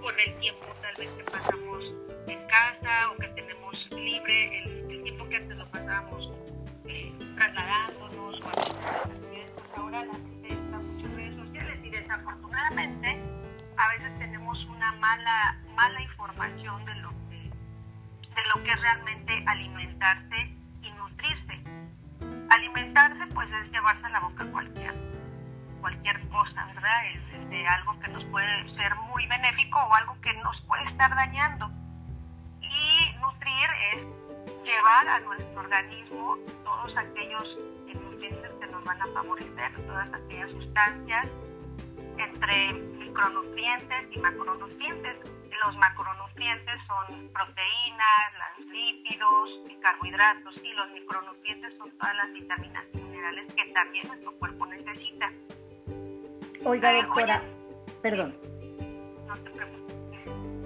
con 0.00 0.18
el 0.18 0.34
tiempo 0.36 0.66
tal 0.80 0.94
vez 0.98 1.10
que 1.12 1.24
pasamos 1.24 1.84
en 2.26 2.46
casa 2.46 3.10
o 3.12 3.16
que 3.16 3.28
tenemos 3.28 3.74
libre, 3.94 4.64
el, 4.64 5.02
tiempo 5.02 5.28
que 5.28 5.36
antes 5.36 5.56
lo 5.56 5.66
pasábamos 5.66 6.30
eh, 6.86 7.12
trasladándonos 7.36 8.40
o 8.40 8.48
haciendo 8.48 9.28
fiestas, 9.30 9.64
ahora 9.76 10.04
la 10.04 10.14
gente 10.14 10.48
está 10.48 10.78
mucho 10.78 11.06
en 11.06 11.16
redes 11.16 11.36
sociales 11.36 11.78
y 11.84 11.90
desafortunadamente 11.90 13.18
a 13.76 13.88
veces 13.88 14.18
tenemos 14.18 14.64
una 14.66 14.92
mala, 14.92 15.58
mala 15.74 16.02
información 16.02 16.84
de 16.84 16.94
lo 16.96 17.11
que 18.62 18.70
es 18.70 18.80
realmente 18.80 19.44
alimentarse 19.46 20.56
y 20.82 20.90
nutrirse. 20.92 21.60
Alimentarse 22.50 23.26
pues 23.34 23.48
es 23.50 23.72
llevarse 23.72 24.06
a 24.06 24.10
la 24.10 24.20
boca 24.20 24.44
cualquier, 24.46 24.94
cualquier 25.80 26.20
cosa, 26.28 26.66
¿verdad? 26.66 27.06
Es, 27.06 27.22
algo 27.68 27.98
que 28.00 28.08
nos 28.08 28.24
puede 28.24 28.76
ser 28.76 28.94
muy 29.08 29.26
benéfico 29.26 29.78
o 29.78 29.94
algo 29.94 30.20
que 30.20 30.32
nos 30.42 30.60
puede 30.62 30.84
estar 30.84 31.14
dañando. 31.14 31.70
Y 32.60 33.12
nutrir 33.20 33.68
es 33.94 34.02
llevar 34.64 35.08
a 35.08 35.20
nuestro 35.20 35.60
organismo 35.60 36.36
todos 36.64 36.96
aquellos 36.96 37.58
nutrientes 37.94 38.50
que 38.58 38.66
nos 38.68 38.82
van 38.84 39.00
a 39.00 39.06
favorecer, 39.08 39.86
todas 39.86 40.08
aquellas 40.12 40.50
sustancias 40.50 41.28
entre 42.18 42.72
micronutrientes 42.72 44.08
y 44.12 44.18
macronutrientes 44.18 45.41
los 45.66 45.76
macronutrientes 45.76 46.74
son 46.86 47.28
proteínas, 47.32 48.56
los 48.58 48.66
lípidos, 48.66 49.50
carbohidratos 49.80 50.54
y 50.62 50.72
los 50.72 50.90
micronutrientes 50.90 51.74
son 51.78 51.90
todas 51.98 52.16
las 52.16 52.32
vitaminas 52.32 52.84
y 52.92 52.98
minerales 52.98 53.52
que 53.54 53.64
también 53.72 54.06
nuestro 54.08 54.32
cuerpo 54.38 54.66
necesita. 54.66 55.30
Oiga, 56.64 56.92
doctora, 56.92 57.42
perdón. 58.02 58.36
No 59.26 59.34
te 59.34 59.50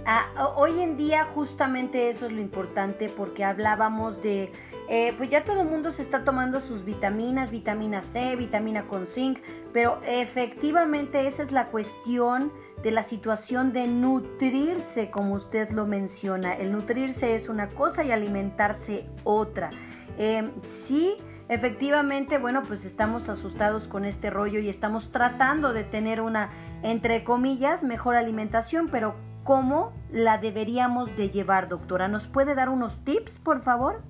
Ah, 0.08 0.54
hoy 0.56 0.82
en 0.82 0.96
día 0.96 1.24
justamente 1.24 2.10
eso 2.10 2.26
es 2.26 2.32
lo 2.32 2.40
importante 2.40 3.08
porque 3.08 3.44
hablábamos 3.44 4.22
de, 4.22 4.52
eh, 4.88 5.12
pues 5.16 5.30
ya 5.30 5.42
todo 5.42 5.62
el 5.62 5.68
mundo 5.68 5.90
se 5.90 6.02
está 6.02 6.22
tomando 6.22 6.60
sus 6.60 6.84
vitaminas, 6.84 7.50
vitamina 7.50 8.02
C, 8.02 8.36
vitamina 8.36 8.86
con 8.86 9.06
zinc, 9.06 9.40
pero 9.72 10.00
efectivamente 10.04 11.26
esa 11.26 11.42
es 11.42 11.50
la 11.50 11.66
cuestión 11.66 12.52
de 12.86 12.92
la 12.92 13.02
situación 13.02 13.72
de 13.72 13.88
nutrirse, 13.88 15.10
como 15.10 15.34
usted 15.34 15.70
lo 15.70 15.86
menciona. 15.86 16.52
El 16.52 16.70
nutrirse 16.70 17.34
es 17.34 17.48
una 17.48 17.68
cosa 17.68 18.04
y 18.04 18.12
alimentarse 18.12 19.10
otra. 19.24 19.70
Eh, 20.18 20.52
sí, 20.62 21.16
efectivamente, 21.48 22.38
bueno, 22.38 22.62
pues 22.62 22.84
estamos 22.84 23.28
asustados 23.28 23.88
con 23.88 24.04
este 24.04 24.30
rollo 24.30 24.60
y 24.60 24.68
estamos 24.68 25.10
tratando 25.10 25.72
de 25.72 25.82
tener 25.82 26.20
una, 26.20 26.50
entre 26.84 27.24
comillas, 27.24 27.82
mejor 27.82 28.14
alimentación, 28.14 28.86
pero 28.88 29.16
¿cómo 29.42 29.92
la 30.12 30.38
deberíamos 30.38 31.16
de 31.16 31.30
llevar, 31.30 31.66
doctora? 31.66 32.06
¿Nos 32.06 32.28
puede 32.28 32.54
dar 32.54 32.68
unos 32.68 33.02
tips, 33.04 33.40
por 33.40 33.62
favor? 33.62 34.00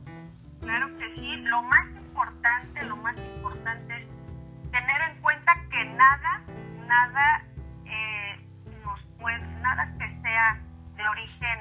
Claro 0.61 0.89
que 0.99 1.15
sí. 1.15 1.37
Lo 1.37 1.63
más 1.63 1.87
importante, 1.97 2.85
lo 2.85 2.97
más 2.99 3.17
importante 3.37 4.03
es 4.03 4.07
tener 4.71 5.01
en 5.13 5.23
cuenta 5.23 5.53
que 5.71 5.83
nada, 5.97 6.43
nada 6.87 7.43
nada 9.35 9.89
que 9.99 10.23
sea 10.23 10.61
de 10.97 11.09
origen 11.09 11.59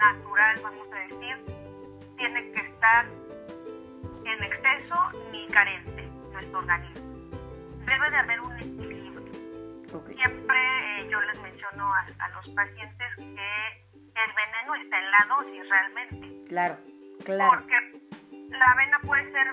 natural, 0.00 0.60
vamos 0.62 0.86
a 0.92 0.96
decir, 0.96 1.36
tiene 2.16 2.52
que 2.52 2.60
estar 2.60 3.06
en 4.24 4.42
exceso 4.42 5.10
ni 5.30 5.46
carente 5.48 6.02
nuestro 6.32 6.58
organismo. 6.58 7.02
Debe 7.86 8.10
de 8.10 8.16
haber 8.16 8.40
un 8.40 8.56
equilibrio. 8.56 9.04
Siempre 10.16 10.58
eh, 10.58 11.08
yo 11.10 11.20
les 11.20 11.40
menciono 11.40 11.92
a, 11.94 12.28
los 12.34 12.48
pacientes 12.48 13.16
que 13.16 13.24
el 13.24 14.32
veneno 14.34 14.74
está 14.82 14.98
en 14.98 15.10
la 15.10 15.26
dosis 15.28 15.68
realmente. 15.68 16.48
Claro, 16.48 16.78
claro. 17.24 17.60
Porque 17.60 18.03
la 18.58 18.66
avena 18.66 18.98
puede 19.00 19.30
ser 19.32 19.44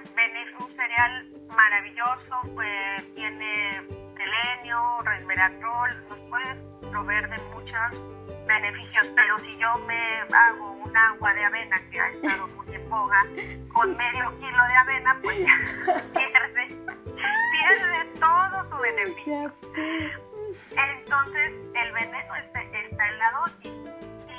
un 0.60 0.76
cereal 0.76 1.28
maravilloso, 1.56 2.42
pues, 2.56 3.16
tiene 3.16 3.82
selenio, 4.16 5.02
resveratrol, 5.04 6.08
nos 6.10 6.20
puede 6.30 6.56
proveer 6.92 7.30
de 7.30 7.38
muchos 7.54 7.92
beneficios, 8.48 9.08
pero 9.16 9.38
si 9.40 9.58
yo 9.58 9.78
me 9.88 10.22
hago 10.36 10.72
un 10.72 10.96
agua 10.96 11.34
de 11.34 11.46
avena 11.46 11.82
que 11.90 12.00
ha 12.00 12.10
estado 12.10 12.48
muy 12.50 12.76
en 12.76 12.90
boga, 12.90 13.26
con 13.74 13.96
medio 13.96 14.40
kilo 14.40 14.64
de 14.68 14.76
avena, 14.76 15.18
pues 15.22 15.38
pierde, 16.14 16.68
pierde 17.52 18.06
todo 18.20 18.70
su 18.70 18.78
beneficio. 18.82 19.52
Entonces, 20.72 21.54
el 21.76 21.92
veneno 21.94 22.36
está, 22.36 22.62
está 22.62 23.10
en 23.10 23.20
la 23.20 23.32
dosis. 23.32 23.74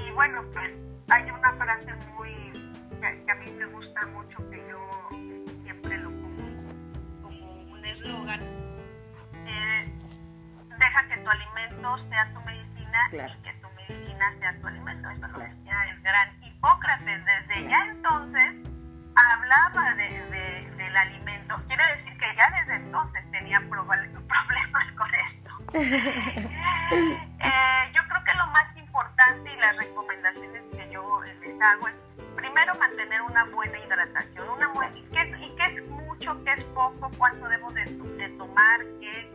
Y 0.01 0.11
bueno, 0.13 0.43
pues 0.53 0.71
hay 1.11 1.31
una 1.31 1.53
frase 1.55 1.95
muy 2.15 2.53
que, 3.03 3.33
a 3.33 3.35
mí 3.35 3.51
me 3.51 3.67
gusta 3.67 4.07
mucho, 4.07 4.39
que 4.49 4.63
yo 4.71 5.09
siempre 5.65 5.99
lo 5.99 6.11
pongo 6.11 7.23
como 7.23 7.63
un 7.73 7.85
eslogan. 7.85 8.41
Eh, 9.45 9.93
deja 10.79 11.09
que 11.09 11.17
tu 11.17 11.31
alimento 11.31 12.09
sea 12.09 12.33
tu 12.33 12.41
y 13.13 13.43
que 13.43 13.53
tu 13.61 13.69
medicina 13.71 14.33
sea 14.39 14.61
tu 14.61 14.67
alimento. 14.69 15.11
Eso 15.11 15.27
lo 15.29 15.39
decía 15.39 15.91
el 15.91 16.01
gran 16.03 16.43
Hipócrates. 16.45 17.25
Desde 17.25 17.69
ya 17.69 17.87
entonces 17.91 18.55
hablaba 19.17 19.95
de, 19.95 20.71
del 20.77 20.97
alimento. 20.97 21.57
Quiere 21.67 21.85
decir 21.97 22.17
que 22.19 22.37
ya 22.37 22.51
desde 22.51 22.77
entonces 22.77 23.31
tenía 23.33 23.61
problemas 23.69 24.93
con 24.97 25.15
esto. 25.15 25.51
eh, 27.41 27.93
yo 27.95 28.03
creo 28.09 28.25
que 28.25 28.35
lo 28.35 28.47
más 28.49 28.77
importante 28.77 29.53
y 29.53 29.57
las 29.57 29.77
recomendaciones 29.77 30.63
que 30.73 30.91
yo 30.91 31.21
les 31.23 31.61
hago 31.61 31.89
es 31.89 32.12
primero 32.53 32.75
mantener 32.75 33.23
una 33.23 33.45
buena 33.47 33.79
hidratación. 33.79 34.49
Una 34.51 34.69
buena, 34.69 34.97
y, 34.99 35.03
qué, 35.05 35.21
y 35.41 35.57
qué 35.57 35.65
es 35.65 35.89
mucho, 35.89 36.45
qué 36.45 36.53
es 36.53 36.65
poco, 36.75 37.11
cuánto 37.17 37.49
debo 37.49 37.71
de, 37.73 37.85
de 37.85 38.29
tomar, 38.37 38.81
qué 39.01 39.31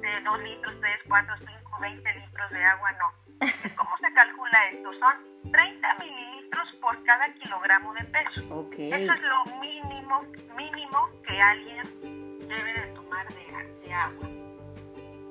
de 0.00 0.20
2 0.24 0.42
litros, 0.42 0.74
3, 0.80 1.00
4, 1.08 1.34
5 1.38 1.78
20 1.80 2.14
litros 2.14 2.50
de 2.50 2.64
agua, 2.64 2.92
no. 2.92 3.46
¿Cómo 3.76 3.90
se 3.98 4.12
calcula 4.12 4.68
esto? 4.72 4.92
Son 4.94 5.52
30 5.52 5.94
mililitros 5.94 6.68
por 6.82 7.02
cada 7.04 7.32
kilogramo 7.34 7.94
de 7.94 8.04
peso. 8.04 8.40
Eso 8.76 9.12
es 9.12 9.22
lo 9.22 9.58
mínimo, 9.58 10.22
mínimo 10.56 11.08
que 11.26 11.40
alguien 11.40 12.38
debe 12.46 12.72
de 12.74 12.92
tomar 12.94 13.26
de, 13.28 13.92
agua. 13.92 14.28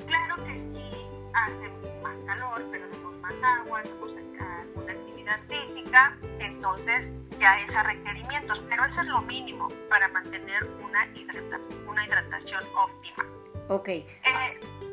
Claro 0.07 0.35
que 0.43 0.53
si 0.73 0.91
hace 1.33 1.69
más 2.01 2.17
calor, 2.25 2.65
pero 2.71 2.87
tenemos 2.89 3.15
más 3.17 3.33
agua, 3.43 3.79
hacemos 3.79 4.11
una 4.11 4.91
actividad 4.91 5.18
física, 5.47 6.17
entonces 6.39 7.07
ya 7.39 7.59
es 7.61 7.75
a 7.75 7.83
requerimientos, 7.83 8.61
pero 8.69 8.85
eso 8.85 9.01
es 9.01 9.07
lo 9.07 9.21
mínimo 9.21 9.67
para 9.89 10.07
mantener 10.09 10.63
una, 10.83 11.07
una 11.87 12.05
hidratación 12.05 12.63
óptima. 12.75 13.25
Ok. 13.69 13.87
Eh, 13.87 14.05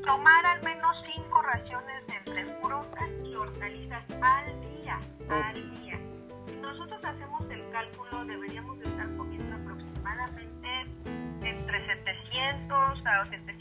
tomar 0.05 0.47
al 0.47 0.63
menos 0.63 0.97
cinco 1.15 1.43
raciones 1.43 2.05
entre 2.09 2.45
frutas 2.61 3.09
y 3.25 3.35
hortalizas 3.35 4.05
al 4.21 4.61
día, 4.61 4.99
al 5.29 5.55
día. 5.81 5.99
Si 6.47 6.57
nosotros 6.57 7.03
hacemos 7.05 7.51
el 7.51 7.69
cálculo, 7.71 8.25
deberíamos 8.27 8.79
estar 8.81 9.07
comiendo 9.17 9.57
aproximadamente 9.57 10.69
entre 11.43 11.87
700 11.87 13.07
a 13.07 13.25
750 13.31 13.56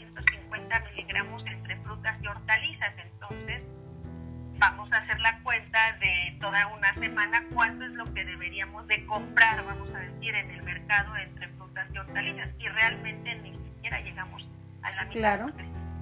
mercado 10.96 11.16
entre 11.16 11.48
frutas 11.48 11.88
y 11.92 11.98
hortalizas. 11.98 12.48
Y 12.58 12.68
realmente 12.68 13.34
ni 13.36 13.52
siquiera 13.52 14.00
llegamos 14.00 14.48
a 14.82 14.90
la 14.90 15.04
mitad. 15.04 15.12
Claro 15.12 15.46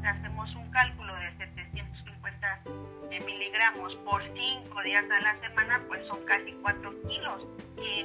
hacemos 0.04 0.54
un 0.54 0.70
cálculo 0.70 1.14
de 1.16 1.30
750 1.38 2.61
miligramos 3.24 3.94
por 4.04 4.22
5 4.22 4.83
días 4.83 5.04
a 5.11 5.20
la 5.20 5.40
semana, 5.40 5.80
pues 5.88 6.07
son 6.09 6.22
casi 6.26 6.52
4 6.62 6.90
kilos. 7.09 7.46
Y 7.78 8.04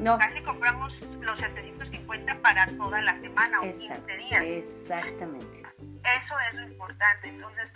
no, 0.00 0.18
casi 0.18 0.40
compramos 0.42 0.92
los 1.20 1.38
750 1.38 2.38
para 2.40 2.66
toda 2.76 3.00
la 3.02 3.20
semana 3.20 3.60
o 3.60 3.62
15 3.62 4.16
días. 4.16 4.42
Exactamente. 4.42 5.65
Eso 6.06 6.34
es 6.48 6.54
lo 6.54 6.62
importante. 6.68 7.28
Entonces, 7.28 7.68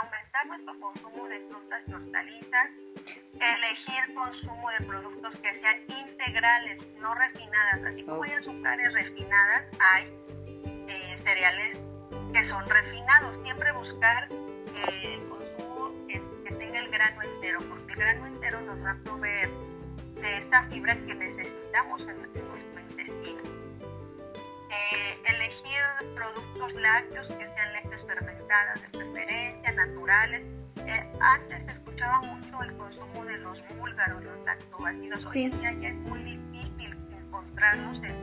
aumentar 0.00 0.46
nuestro 0.46 0.80
consumo 0.80 1.28
de 1.28 1.40
frutas 1.48 1.82
y 1.86 1.92
hortalizas, 1.92 2.70
elegir 3.34 4.14
consumo 4.14 4.70
de 4.70 4.86
productos 4.86 5.38
que 5.40 5.60
sean 5.60 5.82
integrales, 5.82 6.82
no 7.00 7.14
refinadas. 7.14 7.84
Así 7.84 8.02
como 8.04 8.22
hay 8.22 8.32
azúcares 8.32 8.92
refinadas, 8.94 9.64
hay 9.78 10.10
eh, 10.88 11.18
cereales 11.22 11.78
que 12.32 12.48
son 12.48 12.66
refinados. 12.66 13.42
Siempre 13.42 13.72
buscar 13.72 14.28
eh, 14.30 15.20
consumo 15.28 15.92
que, 16.08 16.20
tenga 16.50 16.78
el 16.78 16.90
grano 16.90 17.22
entero, 17.22 17.58
porque 17.68 17.92
el 17.92 17.98
grano 17.98 18.26
entero 18.26 18.60
nos 18.62 18.82
va 18.84 18.90
a 18.92 18.98
proveer 19.04 19.50
de 20.14 20.38
esta 20.38 20.62
fibra 20.70 20.94
que 20.94 21.14
necesitamos 21.14 22.00
en, 22.00 22.22
nuestro. 22.22 22.75
Eh, 24.70 25.22
elegir 25.26 26.14
productos 26.14 26.72
lácteos 26.74 27.26
que 27.28 27.46
sean 27.54 27.72
leches 27.72 28.06
fermentadas 28.06 28.82
de 28.82 28.88
preferencia, 28.98 29.72
naturales. 29.72 30.42
Eh, 30.86 31.12
antes 31.20 31.64
se 31.64 31.72
escuchaba 31.72 32.20
mucho 32.22 32.62
el 32.62 32.76
consumo 32.76 33.24
de 33.24 33.38
los 33.38 33.58
búlgaros, 33.76 34.22
los 34.24 34.44
lactobacillus. 34.44 35.26
Hoy 35.26 35.44
en 35.44 35.60
día 35.60 35.72
ya 35.72 35.88
es 35.88 35.94
muy 35.94 36.22
difícil 36.22 36.96
encontrarlos 37.16 37.96
en 38.02 38.14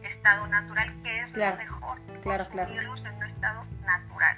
su 0.00 0.06
estado 0.06 0.46
natural, 0.46 1.02
que 1.02 1.20
es 1.20 1.36
lo 1.36 1.56
mejor. 1.56 2.00
Claro, 2.22 2.48
claro 2.50 2.72
estado 3.40 3.64
natural. 3.86 4.36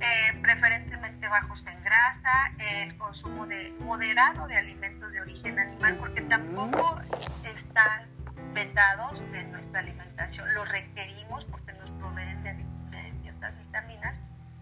Eh, 0.00 0.38
preferentemente 0.42 1.28
bajos 1.28 1.60
en 1.66 1.84
grasa, 1.84 2.32
el 2.58 2.96
consumo 2.98 3.46
de 3.46 3.70
moderado 3.80 4.46
de 4.48 4.56
alimentos 4.56 5.12
de 5.12 5.20
origen 5.20 5.58
animal, 5.58 5.96
porque 6.00 6.20
tampoco 6.22 7.00
están 7.44 8.08
vetados 8.54 9.20
de 9.30 9.42
nuestra 9.44 9.80
alimentación. 9.80 10.07
Los 10.54 10.68
requerimos 10.68 11.44
porque 11.46 11.72
nos 11.74 11.90
proveen 11.92 12.42
de, 12.42 13.12
ciertas 13.22 13.56
vitaminas 13.58 14.14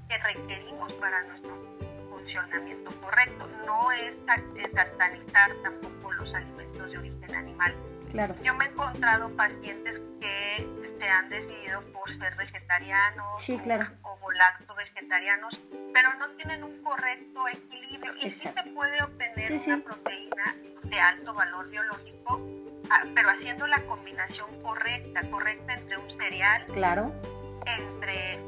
que 0.09 0.19
requerimos 0.19 0.93
para 0.95 1.23
nuestro 1.25 1.57
funcionamiento 2.11 2.91
correcto. 3.01 3.49
No 3.67 3.93
es 3.93 4.15
satanizar 4.75 5.51
tampoco 5.63 6.13
los 6.13 6.35
alimentos 6.35 6.91
de 6.91 6.99
origen 6.99 7.35
animal. 7.35 7.75
Claro. 8.11 8.35
Yo 8.43 8.55
me 8.55 8.65
he 8.65 8.69
encontrado 8.69 9.29
pacientes 9.37 10.01
que 10.21 10.97
se 10.99 11.09
han 11.09 11.29
decidido 11.29 11.81
por 11.93 12.09
ser 12.19 12.35
vegetarianos 12.37 13.43
sí, 13.43 13.59
claro. 13.59 13.87
o, 14.03 14.17
volacto 14.19 14.75
vegetarianos, 14.75 15.61
pero 15.93 16.15
no 16.15 16.29
tienen 16.31 16.65
un 16.65 16.83
correcto 16.83 17.49
equilibrio 17.49 18.15
y 18.17 18.31
sí 18.31 18.49
se 18.49 18.63
puede 18.75 19.03
obtener 19.03 19.53
una 19.53 19.85
proteína 19.85 20.57
de 20.85 21.01
alto 21.01 21.35
valor 21.35 21.69
biológico, 21.69 22.41
pero 23.15 23.31
haciendo 23.31 23.67
la 23.67 23.81
combinación 23.83 24.63
correcta, 24.63 25.23
correcta 25.31 25.75
entre 25.75 25.99
un 25.99 26.11
cereal, 26.19 26.67
claro, 26.73 27.13
entre 27.67 28.39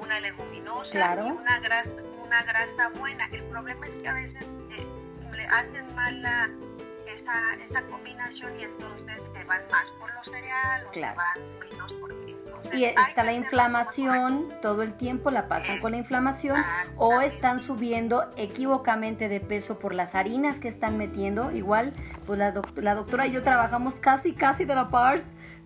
una 0.00 0.20
leguminosa 0.20 0.90
claro. 0.90 1.26
y 1.26 1.30
una 1.30 1.60
grasa, 1.60 1.90
una 2.24 2.42
grasa 2.42 2.88
buena. 2.98 3.26
El 3.32 3.42
problema 3.44 3.86
es 3.86 4.02
que 4.02 4.08
a 4.08 4.14
veces 4.14 4.44
eh, 4.70 4.86
le 5.36 5.46
hacen 5.46 5.94
mal 5.94 6.22
la, 6.22 6.50
esa, 7.06 7.54
esa 7.68 7.82
combinación 7.82 8.60
y 8.60 8.64
entonces 8.64 9.20
se 9.32 9.44
van 9.44 9.62
más 9.70 9.86
por 9.98 10.12
los 10.14 10.26
cereales, 10.26 10.88
claro. 10.92 11.20
se 11.34 11.40
van 11.40 11.58
menos 11.58 11.92
por 11.94 12.23
y 12.72 12.84
está 12.84 13.22
la 13.24 13.32
inflamación 13.32 14.48
todo 14.62 14.82
el 14.82 14.94
tiempo, 14.94 15.30
la 15.30 15.48
pasan 15.48 15.80
con 15.80 15.92
la 15.92 15.98
inflamación 15.98 16.62
o 16.96 17.20
están 17.20 17.58
subiendo 17.58 18.24
equivocamente 18.36 19.28
de 19.28 19.40
peso 19.40 19.78
por 19.78 19.94
las 19.94 20.14
harinas 20.14 20.58
que 20.58 20.68
están 20.68 20.98
metiendo. 20.98 21.52
Igual, 21.52 21.92
pues 22.26 22.38
la, 22.38 22.50
doctora 22.94 23.26
y 23.26 23.32
yo 23.32 23.42
trabajamos 23.42 23.94
casi, 23.94 24.32
casi 24.32 24.64
de 24.64 24.74
la 24.74 24.88
PARS 24.90 25.24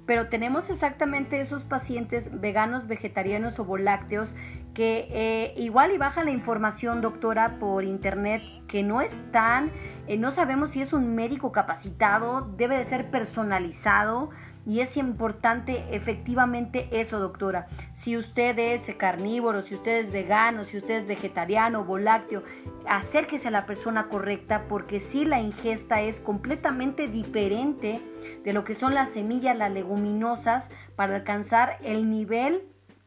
pero 0.09 0.29
tenemos 0.29 0.71
exactamente 0.71 1.39
esos 1.39 1.65
pacientes 1.65 2.41
veganos, 2.41 2.87
vegetarianos 2.87 3.59
o 3.59 3.67
volácteos 3.67 4.35
que 4.73 5.07
eh, 5.11 5.53
igual 5.59 5.93
y 5.93 5.99
baja 5.99 6.25
la 6.25 6.31
información, 6.31 7.03
doctora, 7.03 7.59
por 7.59 7.85
internet, 7.85 8.43
que 8.69 8.83
no 8.83 9.03
están, 9.03 9.71
eh, 10.07 10.17
no 10.17 10.31
sabemos 10.31 10.71
si 10.71 10.81
es 10.81 10.95
un 10.95 11.15
médico 11.15 11.53
capacitado, 11.53 12.49
debe 12.57 12.79
de 12.79 12.85
ser 12.85 13.11
personalizado, 13.11 14.31
y 14.69 14.81
es 14.81 14.99
importante 14.99 15.87
efectivamente 15.93 16.89
eso, 16.91 17.19
doctora. 17.19 17.69
Si 17.93 18.19
usted 18.19 18.59
es 18.59 18.83
carnívoro, 18.99 19.63
si 19.63 19.75
usted 19.75 19.97
es 19.97 20.13
vegano, 20.13 20.67
si 20.67 20.77
usted 20.77 20.97
es 20.97 21.07
vegetariano, 21.07 21.85
volácteo, 21.85 22.43
acérquese 22.87 23.49
a 23.49 23.51
la 23.51 23.65
persona 23.65 24.09
correcta 24.09 24.67
porque 24.69 25.01
si 25.01 25.25
la 25.25 25.41
ingesta 25.41 26.03
es 26.03 26.21
completamente 26.21 27.09
diferente 27.09 28.03
de 28.45 28.53
lo 28.53 28.65
que 28.65 28.75
son 28.75 28.93
las 28.93 29.09
semillas, 29.09 29.57
las 29.57 29.73
leguminosas, 29.73 30.69
para 30.97 31.17
alcanzar 31.17 31.79
el 31.83 32.11
nivel 32.11 32.61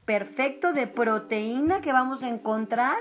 perfecto 0.05 0.73
de 0.73 0.87
proteína 0.87 1.81
que 1.81 1.93
vamos 1.93 2.23
a 2.23 2.29
encontrar 2.29 2.97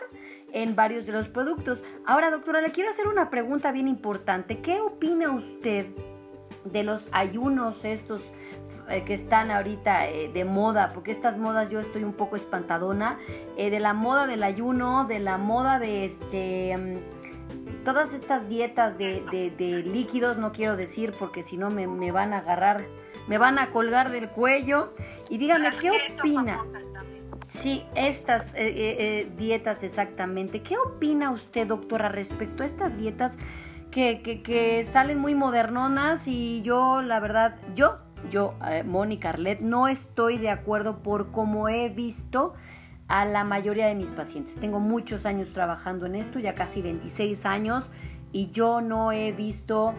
en 0.53 0.77
varios 0.77 1.07
de 1.07 1.13
los 1.13 1.31
productos. 1.31 1.83
Ahora, 2.05 2.31
doctora, 2.31 2.61
le 2.61 2.73
quiero 2.73 2.91
hacer 2.91 3.09
una 3.09 3.31
pregunta 3.31 3.73
bien 3.73 3.89
importante. 3.89 4.59
¿Qué 4.59 4.83
opina 4.83 5.31
usted 5.31 5.87
de 6.65 6.83
los 6.83 7.09
ayunos 7.13 7.87
estos 7.87 8.23
eh, 8.91 9.05
que 9.05 9.15
están 9.15 9.51
ahorita 9.51 10.09
eh, 10.09 10.31
de 10.33 10.45
moda, 10.45 10.91
porque 10.93 11.13
estas 11.13 11.39
modas 11.39 11.71
yo 11.71 11.81
estoy 11.81 12.03
un 12.03 12.13
poco 12.13 12.37
espantadona, 12.37 13.19
eh, 13.57 13.71
de 13.71 13.79
la 13.79 13.95
moda 13.95 14.27
del 14.27 14.43
ayuno, 14.43 15.05
de 15.05 15.21
la 15.21 15.39
moda 15.39 15.79
de 15.79 16.05
este... 16.05 16.77
Mm, 16.77 17.85
todas 17.85 18.13
estas 18.13 18.49
dietas 18.49 18.99
de, 18.99 19.23
líquidos, 19.87 20.39
no 20.39 20.53
quiero 20.53 20.77
decir 20.77 21.13
porque 21.19 21.43
si 21.43 21.57
no 21.57 21.71
me, 21.71 21.87
me, 21.87 22.11
van 22.13 22.35
a 22.35 22.39
agarrar, 22.39 22.85
me 23.27 23.39
van 23.39 23.59
a 23.59 23.71
colgar 23.71 24.11
del 24.11 24.29
cuello. 24.29 24.93
Y 25.31 25.39
dígame, 25.39 25.71
¿qué 25.81 25.91
opina? 25.91 26.63
Sí, 27.49 27.85
estas 27.95 28.53
dietas 29.39 29.83
exactamente. 29.83 30.63
¿Qué 30.63 30.77
opina 30.77 31.31
usted, 31.31 31.67
doctora, 31.67 32.11
respecto 32.11 32.63
a 32.63 32.67
estas 32.67 32.99
dietas 32.99 33.37
que, 33.91 34.21
que, 34.23 34.43
que 34.43 34.85
salen 34.85 35.19
muy 35.19 35.35
modernonas 35.35 36.29
y 36.29 36.61
yo, 36.63 37.03
la 37.03 37.19
verdad, 37.19 37.57
yo 37.75 37.97
yo, 38.31 38.55
eh, 38.69 38.83
Mónica 38.83 39.31
Arlet, 39.31 39.61
no 39.61 39.89
estoy 39.89 40.39
de 40.39 40.51
acuerdo 40.51 41.03
por 41.03 41.31
cómo 41.31 41.69
he 41.69 41.89
visto 41.89 42.55
a 43.09 43.25
la 43.25 43.45
mayoría 43.45 43.87
de 43.87 43.95
mis 43.95 44.13
pacientes. 44.13 44.55
Tengo 44.57 44.79
muchos 44.79 45.27
años 45.27 45.53
trabajando 45.53 46.07
en 46.07 46.15
esto, 46.15 46.39
ya 46.39 46.55
casi 46.55 46.83
26 46.83 47.45
años, 47.47 47.91
y 48.33 48.51
yo 48.51 48.81
no 48.81 49.11
he 49.13 49.33
visto 49.33 49.95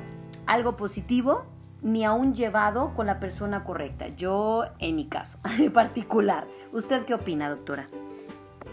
algo 0.46 0.78
positivo 0.78 1.46
ni 1.82 2.06
aún 2.06 2.34
llevado 2.34 2.94
con 2.94 3.08
la 3.08 3.20
persona 3.20 3.64
correcta. 3.64 4.08
Yo, 4.10 4.66
en 4.80 4.96
mi 4.96 5.08
caso 5.08 5.40
en 5.60 5.74
particular. 5.74 6.48
¿Usted 6.72 7.06
qué 7.06 7.14
opina, 7.14 7.50
doctora? 7.50 7.88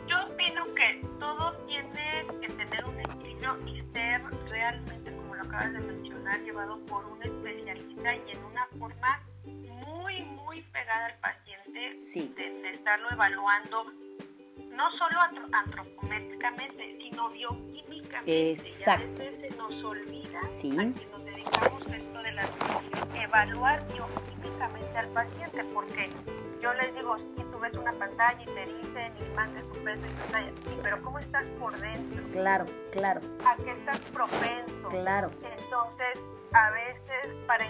Yo 0.07 0.17
opino 0.27 0.65
que 0.75 1.07
todo 1.19 1.53
tiene 1.67 2.27
que 2.41 2.49
tener 2.49 2.85
un 2.85 3.01
equilibrio 3.01 3.57
y 3.67 3.83
ser 3.93 4.23
realmente, 4.49 5.13
como 5.17 5.35
lo 5.35 5.43
acabas 5.43 5.73
de 5.73 5.81
mencionar, 5.81 6.41
llevado 6.43 6.79
por 6.87 7.05
un 7.07 7.23
especialista 7.23 8.15
y 8.15 8.31
en 8.31 8.45
una 8.45 8.67
forma 8.79 9.21
muy 10.23 10.63
pegada 10.63 11.07
al 11.07 11.19
paciente, 11.19 11.49
de, 12.15 12.71
estarlo 12.71 13.11
evaluando 13.11 13.85
no 14.71 14.91
solo 14.93 15.21
antropométricamente, 15.53 16.97
sino 16.99 17.31
bioquímicamente. 17.31 18.53
Exacto. 18.53 19.23
Y 19.23 19.27
a 19.27 19.31
veces 19.31 19.51
se 19.53 19.57
nos 19.59 19.85
olvida, 19.85 20.41
sí. 20.61 20.71
a 20.73 20.93
quien 20.93 21.11
nos 21.11 21.25
dedicamos 21.25 21.83
esto 21.87 22.23
de 22.23 22.33
la 22.33 22.43
nutrición, 22.43 23.17
evaluar 23.17 23.87
bioquímicamente 23.93 24.99
al 24.99 25.09
paciente, 25.09 25.65
porque 25.75 26.11
yo 26.63 26.73
les 26.75 26.95
digo, 26.95 27.17
si 27.19 27.43
tú 27.45 27.59
ves 27.59 27.75
una 27.75 27.93
pantalla 27.93 28.41
y 28.43 28.47
te 28.47 28.67
dicen 28.67 29.13
y 29.21 29.35
mandes 29.35 29.65
tu 29.73 29.79
peso 29.85 30.03
y 30.07 30.33
talla, 30.33 30.51
sí, 30.51 30.79
pero 30.83 31.03
¿cómo 31.03 31.19
estás 31.19 31.45
por 31.59 31.79
dentro? 31.79 32.23
Claro, 32.33 32.67
claro. 32.93 33.21
¿A 33.47 33.57
qué 33.57 33.73
estás 33.73 34.01
propenso? 34.13 34.89
Claro. 34.91 35.31
Entonces, 35.43 36.21
a 36.53 36.71
veces 36.71 37.35
para 37.47 37.65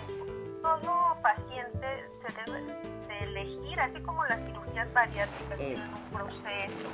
todo 0.68 1.16
paciente 1.22 2.10
se 2.20 2.32
debe 2.44 2.62
de 3.08 3.18
elegir, 3.20 3.80
así 3.80 4.00
como 4.02 4.24
las 4.26 4.38
cirugías 4.44 4.92
bariátricas 4.92 5.58
tienen 5.58 5.94
un 5.94 6.10
proceso, 6.12 6.88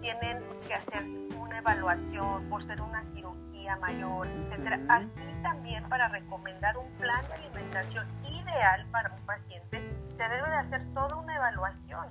tienen 0.00 0.42
que 0.66 0.74
hacer 0.74 1.04
una 1.38 1.58
evaluación 1.58 2.48
por 2.48 2.66
ser 2.66 2.80
una 2.82 3.04
cirugía 3.14 3.76
mayor, 3.76 4.26
etc. 4.26 4.80
Así 4.88 5.42
también 5.42 5.88
para 5.88 6.08
recomendar 6.08 6.76
un 6.76 6.90
plan 6.98 7.24
de 7.28 7.34
alimentación 7.34 8.06
ideal 8.24 8.84
para 8.90 9.14
un 9.14 9.24
paciente, 9.26 9.80
se 10.16 10.22
debe 10.22 10.50
de 10.50 10.56
hacer 10.56 10.82
toda 10.92 11.14
una 11.16 11.36
evaluación. 11.36 12.06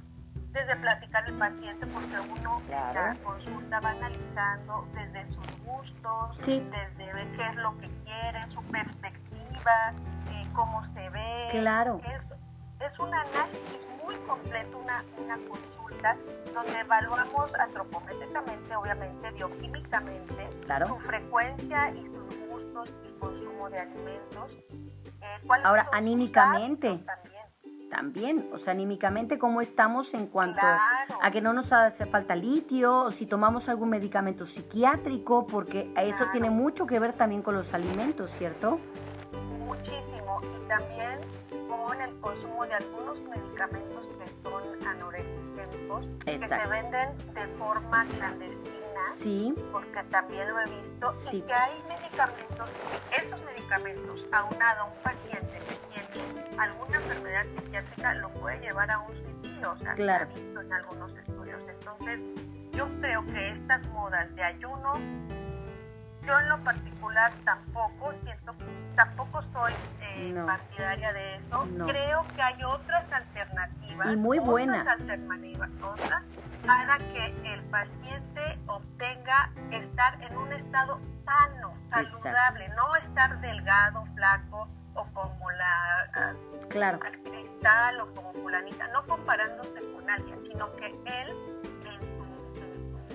Desde 0.51 0.75
platicar 0.77 1.25
al 1.25 1.34
paciente, 1.34 1.86
porque 1.88 2.15
uno 2.32 2.62
en 2.65 2.93
la 2.95 3.15
consulta 3.23 3.79
va 3.82 3.91
analizando 3.91 4.88
desde 4.95 5.27
sus 5.34 5.63
gustos, 5.63 6.38
desde 6.45 7.13
ver 7.13 7.27
qué 7.36 7.45
es 7.45 7.55
lo 7.58 7.77
que 7.77 7.88
quiere, 8.03 8.41
su 8.51 8.63
perspectiva, 8.63 9.29
cómo 10.54 10.84
se 10.93 11.10
ve. 11.10 11.48
Claro. 11.52 12.02
Es, 12.04 12.91
es 12.91 13.00
un 13.00 13.13
análisis 13.13 13.80
muy 14.04 14.15
completo, 14.28 14.78
una, 14.78 15.04
una 15.17 15.38
consulta 15.48 16.17
donde 16.54 16.80
evaluamos 16.80 17.54
antropométricamente, 17.56 18.76
obviamente, 18.76 19.32
bioquímicamente, 19.32 20.50
su 20.86 21.00
frecuencia 21.00 21.91
y 21.91 22.06
sus 22.08 22.48
gustos 22.50 22.89
y 23.08 23.19
consumo 23.19 23.69
de 23.69 23.80
alimentos. 23.80 24.52
Eh, 24.52 25.48
Ahora, 25.63 25.88
anímicamente. 25.91 27.04
También 27.89 28.50
o 28.54 28.60
sea, 28.60 28.74
anímicamente, 28.74 29.39
cómo 29.39 29.62
estamos 29.62 30.13
en 30.13 30.28
cuanto 30.28 30.62
a 30.62 31.32
que 31.32 31.41
no 31.41 31.54
nos 31.54 31.74
hace 31.74 32.06
falta 32.06 32.36
litio, 32.36 33.06
o 33.06 33.12
si 33.12 33.26
tomamos 33.26 33.67
algún 33.67 33.89
medicamento 33.89 34.45
psiquiátrico, 34.45 35.48
porque 35.48 35.91
eso 35.98 36.26
tiene 36.32 36.52
mucho 36.52 36.86
que 36.86 37.00
ver 37.00 37.13
también 37.13 37.41
con 37.41 37.56
los 37.56 37.74
alimentos, 37.74 38.30
¿cierto? 38.30 38.80
También 40.69 41.19
con 41.67 41.99
el 41.99 42.19
consumo 42.21 42.63
de 42.65 42.75
algunos 42.75 43.19
medicamentos 43.21 44.05
que 44.17 44.49
son 44.49 44.88
anorexigénicos, 44.88 46.05
que 46.23 46.39
se 46.39 46.67
venden 46.67 47.17
de 47.34 47.47
forma 47.58 48.05
clandestina, 48.05 49.01
sí. 49.17 49.53
porque 49.71 50.03
también 50.12 50.47
lo 50.47 50.60
he 50.62 50.65
visto, 50.65 51.13
y 51.34 51.41
que 51.41 51.53
hay 51.53 51.84
medicamentos, 51.89 52.69
estos 53.12 53.43
medicamentos, 53.43 54.25
aunado 54.32 54.82
a 54.82 54.86
un 54.86 55.03
paciente 55.03 55.58
que 55.91 55.99
tiene 56.13 56.58
alguna 56.58 56.97
enfermedad 56.97 57.45
psiquiátrica, 57.55 58.13
lo 58.13 58.29
puede 58.34 58.60
llevar 58.60 58.91
a 58.91 58.99
un 58.99 59.15
suicidio, 59.17 59.71
o 59.71 59.77
sea, 59.77 59.95
claro. 59.95 60.27
se 60.27 60.32
ha 60.32 60.43
visto 60.43 60.62
en 60.62 60.73
algunos 60.73 61.17
estudios. 61.17 61.62
Entonces, 61.67 62.19
yo 62.73 62.88
creo 63.01 63.25
que 63.25 63.49
estas 63.53 63.88
modas 63.88 64.34
de 64.36 64.43
ayuno 64.43 64.93
yo 66.25 66.39
en 66.39 66.49
lo 66.49 66.58
particular 66.63 67.32
tampoco 67.43 68.13
siento, 68.23 68.53
tampoco 68.95 69.41
soy 69.53 69.73
eh, 70.01 70.43
partidaria 70.45 71.13
de 71.13 71.36
eso. 71.36 71.67
Creo 71.88 72.26
que 72.36 72.41
hay 72.41 72.63
otras 72.63 73.11
alternativas. 73.11 74.13
Y 74.13 74.15
muy 74.15 74.39
buenas. 74.39 74.82
Otras 74.82 75.01
alternativas, 75.01 75.70
otras, 75.82 76.24
para 76.65 76.97
que 76.97 77.53
el 77.53 77.61
paciente 77.65 78.59
obtenga 78.67 79.51
estar 79.72 80.22
en 80.22 80.38
un 80.38 80.53
estado 80.53 80.99
sano, 81.26 81.74
saludable, 81.89 82.70
no 82.70 82.95
estar 82.97 83.39
delgado, 83.41 84.05
flaco 84.15 84.67
o 84.95 85.05
como 85.13 85.51
la 85.51 86.09
ah, 86.15 86.34
claro. 86.70 86.99
cristal 86.99 88.01
o 88.01 88.13
como 88.13 88.34
fulanita, 88.34 88.88
no 88.89 89.05
comparándose 89.05 89.80
con 89.93 90.09
alguien, 90.09 90.39
sino 90.43 90.72
que 90.76 90.88
él 90.88 91.59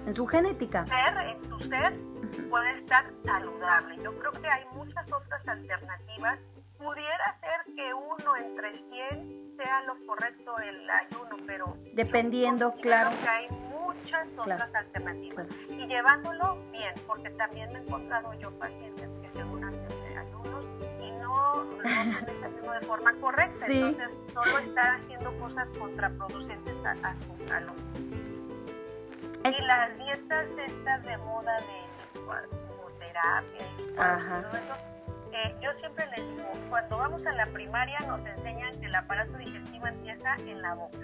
en 0.07 0.15
su 0.15 0.27
genética. 0.27 0.85
Ser, 0.87 1.17
en 1.29 1.45
su 1.49 1.59
ser, 1.61 1.95
puede 2.43 2.79
estar 2.79 3.05
saludable. 3.25 3.97
Yo 4.03 4.19
creo 4.19 4.33
que 4.33 4.49
hay 4.49 4.65
muchas 4.73 5.11
otras 5.13 5.47
alternativas 5.49 6.39
pudiera 6.85 7.39
ser 7.41 7.75
que 7.75 7.95
uno 7.95 8.37
entre 8.37 8.73
100 8.91 9.55
sea 9.57 9.83
lo 9.83 10.07
correcto 10.07 10.59
el 10.59 10.91
ayuno, 10.91 11.37
pero... 11.47 11.77
Dependiendo, 11.95 12.73
claro. 12.75 13.11
que 13.23 13.29
hay 13.29 13.49
muchas 13.49 14.29
otras 14.37 14.75
alternativas. 14.75 15.47
Y 15.71 15.87
llevándolo 15.87 16.59
bien, 16.73 16.93
porque 17.07 17.31
también 17.31 17.73
me 17.73 17.79
he 17.79 17.83
encontrado 17.83 18.35
yo 18.35 18.51
pacientes 18.59 19.09
que 19.23 19.31
según 19.39 19.65
hacen 19.65 20.19
ayunos 20.19 20.65
y 21.01 21.11
no 21.23 21.65
lo 21.65 21.89
hacen 21.89 22.27
de 22.27 22.87
forma 22.87 23.15
correcta. 23.15 23.67
Entonces, 23.67 24.11
solo 24.33 24.59
está 24.59 24.95
haciendo 24.95 25.39
cosas 25.39 25.69
contraproducentes 25.79 26.77
a, 26.85 27.15
su 27.15 27.49
salud. 27.49 27.73
Y 29.45 29.63
las 29.63 29.97
dietas 29.99 30.47
estas 30.67 31.05
de 31.05 31.17
moda 31.19 31.57
de 31.57 31.94
terapia 32.99 33.67
y 33.79 33.95
todo 33.95 34.59
eso, 34.59 34.95
eh, 35.33 35.57
yo 35.61 35.73
siempre 35.81 36.07
les 36.17 36.29
digo, 36.29 36.49
cuando 36.71 36.97
vamos 36.97 37.27
a 37.27 37.33
la 37.33 37.47
primaria 37.47 37.99
nos 38.07 38.25
enseñan 38.25 38.79
que 38.79 38.87
el 38.87 38.95
aparato 38.95 39.37
digestivo 39.37 39.87
empieza 39.87 40.35
en 40.37 40.63
la 40.63 40.75
boca. 40.75 40.99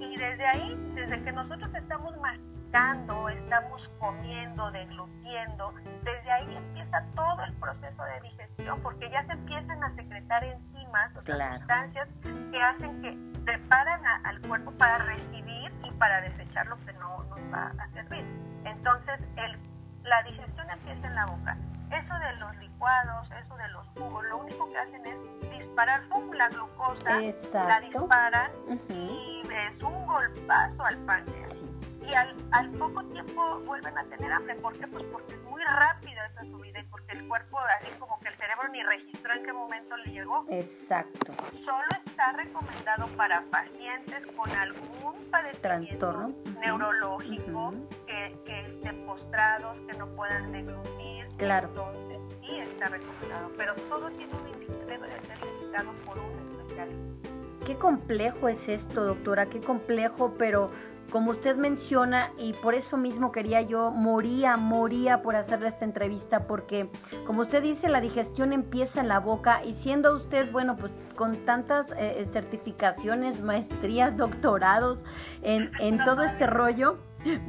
Y 0.00 0.16
desde 0.16 0.46
ahí, 0.46 0.92
desde 0.94 1.22
que 1.22 1.32
nosotros 1.32 1.74
estamos 1.74 2.16
masticando, 2.16 3.28
estamos 3.28 3.90
comiendo, 3.98 4.70
deglutiendo, 4.70 5.74
desde 6.04 6.30
ahí 6.32 6.56
empieza 6.56 7.04
todo 7.14 7.44
el 7.44 7.52
proceso 7.54 8.02
de 8.02 8.30
digestión, 8.30 8.80
porque 8.80 9.10
ya 9.10 9.26
se 9.26 9.32
empiezan 9.32 9.84
a 9.84 9.94
secretar 9.94 10.42
enzimas, 10.44 11.14
o 11.14 11.20
sustancias 11.20 12.08
que 12.50 12.62
hacen 12.62 13.02
que 13.02 13.18
preparan 13.44 14.00
al 14.24 14.40
cuerpo 14.40 14.70
para 14.72 14.98
recibir 14.98 15.70
y 15.84 15.90
para 15.98 16.22
desechar 16.22 16.66
lo 16.66 16.76
que 16.86 16.92
no 16.94 17.24
nos 17.24 17.40
va 17.52 17.72
a 17.78 17.88
servir. 17.90 18.24
Entonces, 18.64 19.20
el, 19.36 19.58
la 20.04 20.22
digestión 20.22 20.70
empieza 20.70 21.06
en 21.06 21.14
la 21.14 21.26
boca. 21.26 21.56
Eso 21.90 22.14
de 22.14 22.36
los 22.36 22.56
licuados, 22.56 23.28
eso 23.30 23.56
de 23.56 23.68
los 23.68 23.86
jugos, 23.88 24.24
lo 24.24 24.38
único 24.38 24.70
que 24.70 24.78
hacen 24.78 25.06
es 25.06 25.50
disparar 25.50 26.02
pum, 26.08 26.30
la 26.32 26.48
glucosa, 26.48 27.20
la 27.66 27.80
disparan 27.80 28.50
y 28.88 29.42
es 29.42 29.82
un 29.82 30.06
golpazo 30.06 30.84
al 30.84 30.96
páncreas. 30.98 31.62
Y 32.08 32.14
al, 32.14 32.34
al, 32.50 32.70
poco 32.72 33.04
tiempo 33.04 33.60
vuelven 33.60 33.96
a 33.96 34.04
tener 34.04 34.32
hambre. 34.32 34.54
¿Por 34.56 34.76
qué? 34.78 34.86
Pues 34.86 35.04
porque 35.04 35.34
es 35.34 35.42
muy 35.42 35.62
rápida 35.62 36.26
esa 36.26 36.42
subida 36.42 36.80
y 36.80 36.84
porque 36.84 37.12
el 37.12 37.28
cuerpo, 37.28 37.58
así 37.80 37.90
como 37.98 38.18
que 38.20 38.28
el 38.28 38.36
cerebro 38.36 38.68
ni 38.68 38.82
registró 38.82 39.34
en 39.34 39.44
qué 39.44 39.52
momento 39.52 39.96
le 39.98 40.12
llegó. 40.12 40.44
Exacto. 40.50 41.32
Solo 41.64 41.88
está 42.04 42.32
recomendado 42.32 43.06
para 43.16 43.42
pacientes 43.50 44.26
con 44.36 44.50
algún 44.50 45.30
padecimiento 45.30 46.32
neurológico, 46.60 47.74
que, 48.06 48.36
que 48.44 48.60
estén 48.60 49.06
postrados, 49.06 49.76
que 49.88 49.96
no 49.96 50.06
puedan 50.14 50.52
deglutir 50.52 51.02
Claro. 51.42 51.68
Entonces, 51.68 52.38
sí 52.40 52.58
está 52.58 52.88
recomendado, 52.88 53.50
pero 53.56 53.74
todo 53.88 54.08
tiene 54.10 54.32
un 54.34 54.48
índice, 54.48 54.86
debe 54.86 55.08
de 55.08 55.20
ser 55.22 55.38
indicado 55.42 55.92
por 56.06 56.18
un 56.18 56.60
especialista. 56.60 57.31
Qué 57.64 57.76
complejo 57.76 58.48
es 58.48 58.68
esto, 58.68 59.04
doctora, 59.04 59.46
qué 59.46 59.60
complejo, 59.60 60.34
pero 60.36 60.70
como 61.12 61.30
usted 61.30 61.56
menciona, 61.56 62.30
y 62.38 62.54
por 62.54 62.74
eso 62.74 62.96
mismo 62.96 63.32
quería 63.32 63.60
yo, 63.60 63.90
moría, 63.90 64.56
moría 64.56 65.20
por 65.20 65.36
hacerle 65.36 65.68
esta 65.68 65.84
entrevista, 65.84 66.46
porque 66.46 66.88
como 67.26 67.42
usted 67.42 67.62
dice, 67.62 67.88
la 67.88 68.00
digestión 68.00 68.52
empieza 68.52 69.02
en 69.02 69.08
la 69.08 69.20
boca 69.20 69.62
y 69.62 69.74
siendo 69.74 70.16
usted, 70.16 70.50
bueno, 70.50 70.76
pues 70.76 70.90
con 71.14 71.36
tantas 71.44 71.92
eh, 71.92 72.20
eh, 72.20 72.24
certificaciones, 72.24 73.42
maestrías, 73.42 74.16
doctorados 74.16 75.04
en, 75.42 75.70
en 75.80 76.02
todo 76.02 76.22
este 76.22 76.46
rollo, 76.46 76.96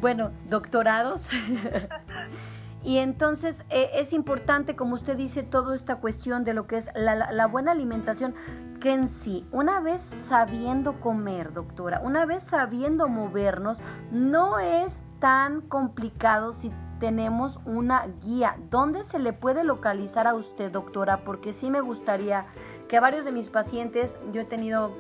bueno, 0.01 0.32
doctorados. 0.49 1.22
Y 2.84 2.97
entonces 2.97 3.65
eh, 3.69 3.91
es 3.93 4.11
importante, 4.11 4.75
como 4.75 4.95
usted 4.95 5.15
dice, 5.15 5.41
toda 5.43 5.73
esta 5.73 5.97
cuestión 5.97 6.43
de 6.43 6.53
lo 6.53 6.67
que 6.67 6.77
es 6.77 6.89
la, 6.95 7.47
buena 7.47 7.71
alimentación, 7.71 8.36
que 8.81 8.91
en 8.91 9.07
sí, 9.07 9.47
una 9.51 9.79
vez 9.79 10.01
sabiendo 10.01 10.99
comer, 10.99 11.53
doctora, 11.53 12.01
una 12.03 12.25
vez 12.25 12.43
sabiendo 12.43 13.07
movernos, 13.07 13.81
no 14.11 14.59
es 14.59 15.01
tan 15.19 15.61
complicado 15.61 16.51
si 16.51 16.71
tenemos 16.99 17.59
una 17.65 18.07
guía. 18.21 18.57
¿Dónde 18.69 19.03
se 19.03 19.19
le 19.19 19.31
puede 19.31 19.63
localizar 19.63 20.27
a 20.27 20.36
usted, 20.36 20.71
doctora? 20.71 21.23
Porque 21.23 21.53
sí 21.53 21.69
me 21.69 21.79
gustaría 21.79 22.45
que 22.89 22.99
varios 22.99 23.23
de 23.23 23.31
mis 23.31 23.49
pacientes, 23.49 24.17
yo 24.34 24.41
he 24.41 24.45
tenido 24.45 24.91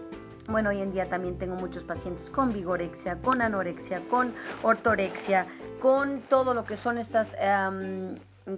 bueno, 0.47 0.69
hoy 0.69 0.81
en 0.81 0.91
día 0.91 1.09
también 1.09 1.37
tengo 1.37 1.55
muchos 1.55 1.83
pacientes 1.83 2.29
con 2.29 2.51
vigorexia, 2.51 3.17
con 3.21 3.41
anorexia, 3.41 4.01
con 4.09 4.33
ortorexia, 4.61 5.45
con 5.81 6.21
todo 6.21 6.53
lo 6.53 6.65
que 6.65 6.77
son 6.77 6.97
estas, 6.97 7.35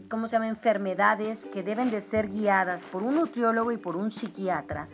¿cómo 0.09 0.27
se 0.27 0.33
llama?, 0.33 0.47
enfermedades 0.47 1.45
que 1.45 1.63
deben 1.63 1.91
de 1.91 2.01
ser 2.01 2.29
guiadas 2.29 2.81
por 2.91 3.03
un 3.03 3.15
nutriólogo 3.15 3.71
y 3.71 3.77
por 3.77 3.95
un 3.95 4.11
psiquiatra. 4.11 4.87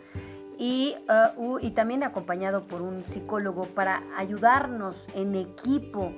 Y, 0.58 0.94
uh, 1.36 1.58
y 1.60 1.70
también 1.70 2.04
acompañado 2.04 2.68
por 2.68 2.82
un 2.82 3.02
psicólogo 3.04 3.64
para 3.64 4.02
ayudarnos 4.16 5.06
en 5.14 5.34
equipo 5.34 6.12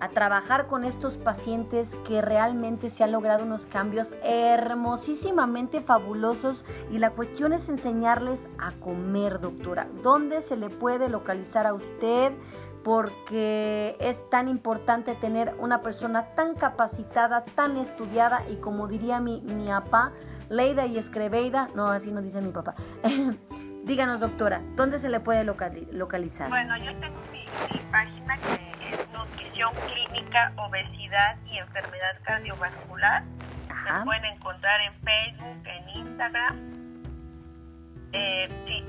a 0.00 0.08
trabajar 0.10 0.66
con 0.66 0.84
estos 0.84 1.16
pacientes 1.16 1.96
que 2.06 2.22
realmente 2.22 2.90
se 2.90 3.04
han 3.04 3.12
logrado 3.12 3.44
unos 3.44 3.66
cambios 3.66 4.14
hermosísimamente 4.22 5.80
fabulosos 5.80 6.64
y 6.90 6.98
la 6.98 7.10
cuestión 7.10 7.52
es 7.52 7.68
enseñarles 7.68 8.48
a 8.58 8.72
comer, 8.72 9.40
doctora. 9.40 9.86
¿Dónde 10.02 10.42
se 10.42 10.56
le 10.56 10.70
puede 10.70 11.08
localizar 11.08 11.66
a 11.66 11.74
usted? 11.74 12.32
Porque 12.84 13.96
es 14.00 14.28
tan 14.30 14.48
importante 14.48 15.14
tener 15.14 15.54
una 15.58 15.82
persona 15.82 16.34
tan 16.34 16.54
capacitada, 16.54 17.44
tan 17.44 17.76
estudiada 17.76 18.42
y 18.50 18.56
como 18.56 18.88
diría 18.88 19.20
mi, 19.20 19.40
mi 19.42 19.66
papá, 19.66 20.12
Leida 20.48 20.86
y 20.86 20.96
Escreveida, 20.96 21.68
no, 21.74 21.88
así 21.88 22.10
no 22.10 22.22
dice 22.22 22.40
mi 22.40 22.52
papá. 22.52 22.74
Díganos, 23.88 24.20
doctora, 24.20 24.60
¿dónde 24.76 24.98
se 24.98 25.08
le 25.08 25.18
puede 25.18 25.44
localizar? 25.44 26.50
Bueno, 26.50 26.76
yo 26.76 26.94
tengo 27.00 27.16
mi, 27.32 27.46
página 27.90 28.36
que 28.36 28.67
Clínica, 29.66 30.52
Obesidad 30.56 31.36
y 31.46 31.58
Enfermedad 31.58 32.16
Cardiovascular. 32.22 33.24
Se 33.66 34.04
pueden 34.04 34.24
encontrar 34.26 34.80
en 34.82 34.94
Facebook, 35.02 35.62
en 35.66 35.88
Instagram, 35.88 36.56
eh, 38.12 38.48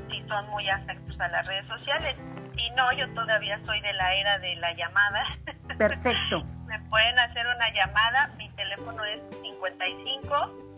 si, 0.10 0.24
son 0.28 0.48
muy 0.50 0.70
afectos 0.70 1.20
a 1.20 1.28
las 1.30 1.46
redes 1.48 1.66
sociales. 1.68 2.16
Si 2.56 2.70
no, 2.72 2.92
yo 2.94 3.12
todavía 3.16 3.60
soy 3.66 3.82
de 3.82 3.94
la 3.94 4.14
era 4.14 4.38
de 4.40 4.56
la 4.58 4.74
llamada. 4.74 5.24
Perfecto. 5.78 6.44
Me 6.68 6.80
pueden 6.82 7.18
hacer 7.18 7.48
una 7.48 7.74
llamada. 7.74 8.28
Mi 8.38 8.48
teléfono 8.52 9.04
es 9.06 9.22
55 9.42 10.70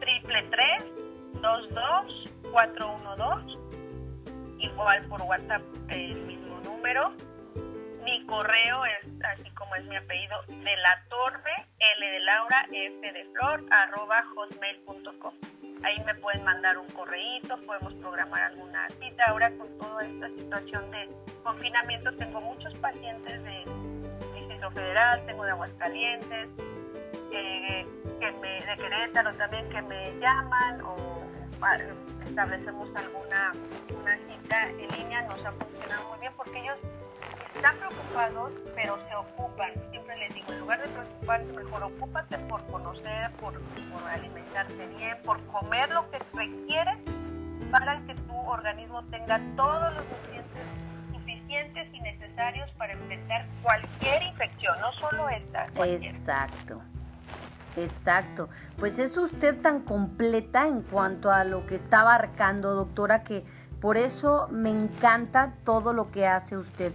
triple 0.00 0.42
22 1.40 2.30
412, 2.52 3.58
igual 4.58 5.02
por 5.08 5.22
WhatsApp 5.22 5.62
el 5.88 6.14
mismo 6.26 6.60
número. 6.60 7.14
Mi 8.04 8.24
correo 8.26 8.84
es, 8.84 9.06
así 9.24 9.50
como 9.50 9.74
es 9.76 9.84
mi 9.84 9.96
apellido, 9.96 10.42
de 10.46 10.76
la 10.76 11.02
torre, 11.08 11.66
L 11.96 12.06
de 12.06 12.20
Laura, 12.20 12.66
F 12.70 13.12
de 13.12 13.24
Flor, 13.32 13.64
arroba 13.70 14.22
hotmail.com. 14.34 15.34
Ahí 15.82 15.98
me 16.04 16.14
pueden 16.16 16.44
mandar 16.44 16.78
un 16.78 16.86
correíto, 16.88 17.58
podemos 17.66 17.94
programar 17.94 18.42
alguna 18.42 18.88
cita. 19.00 19.24
Ahora 19.26 19.50
con 19.56 19.78
toda 19.78 20.04
esta 20.04 20.28
situación 20.28 20.90
de 20.90 21.08
confinamiento 21.42 22.14
tengo 22.16 22.40
muchos 22.40 22.74
pacientes 22.78 23.42
de 23.42 23.64
Distrito 24.34 24.70
Federal, 24.70 25.24
tengo 25.26 25.44
de 25.44 25.50
Aguascalientes, 25.50 26.48
eh, 27.32 27.86
que 28.20 28.32
me, 28.32 28.64
de 28.64 28.76
Querétaro 28.76 29.34
también 29.34 29.68
que 29.70 29.82
me 29.82 30.18
llaman 30.20 30.80
o 30.82 31.24
establecemos 32.24 32.88
alguna 32.94 33.52
una 33.98 34.16
cita 34.18 34.68
en 34.70 34.88
línea, 34.98 35.22
nos 35.22 35.44
ha 35.44 35.52
funcionado 35.52 36.08
muy 36.10 36.20
bien 36.20 36.32
porque 36.36 36.58
ellos 36.58 36.76
están 37.64 37.78
preocupados, 37.78 38.52
pero 38.74 38.98
se 39.08 39.14
ocupan. 39.14 39.72
Siempre 39.90 40.16
les 40.18 40.34
digo, 40.34 40.52
en 40.52 40.60
lugar 40.60 40.82
de 40.82 40.88
preocuparse, 40.88 41.52
mejor 41.52 41.82
ocúpate 41.84 42.38
por 42.40 42.66
conocer, 42.66 43.30
por, 43.40 43.54
por 43.54 44.10
alimentarte 44.10 44.86
bien, 44.98 45.16
por 45.24 45.42
comer 45.46 45.90
lo 45.90 46.10
que 46.10 46.18
requieres 46.34 46.98
para 47.70 48.00
que 48.06 48.14
tu 48.14 48.36
organismo 48.36 49.02
tenga 49.04 49.40
todos 49.56 49.94
los 49.94 50.04
nutrientes 50.04 50.62
suficientes 51.10 51.88
y 51.94 52.00
necesarios 52.02 52.70
para 52.72 52.92
enfrentar 52.92 53.46
cualquier 53.62 54.22
infección, 54.24 54.78
no 54.80 54.92
solo 54.92 55.28
esta. 55.30 55.64
Exacto. 55.86 56.82
Exacto. 57.76 58.50
Pues 58.78 58.98
es 58.98 59.16
usted 59.16 59.60
tan 59.62 59.80
completa 59.80 60.68
en 60.68 60.82
cuanto 60.82 61.30
a 61.30 61.44
lo 61.44 61.66
que 61.66 61.76
está 61.76 62.02
abarcando, 62.02 62.74
doctora, 62.74 63.24
que 63.24 63.42
por 63.80 63.96
eso 63.96 64.48
me 64.50 64.70
encanta 64.70 65.54
todo 65.64 65.92
lo 65.92 66.10
que 66.10 66.26
hace 66.26 66.56
usted. 66.56 66.94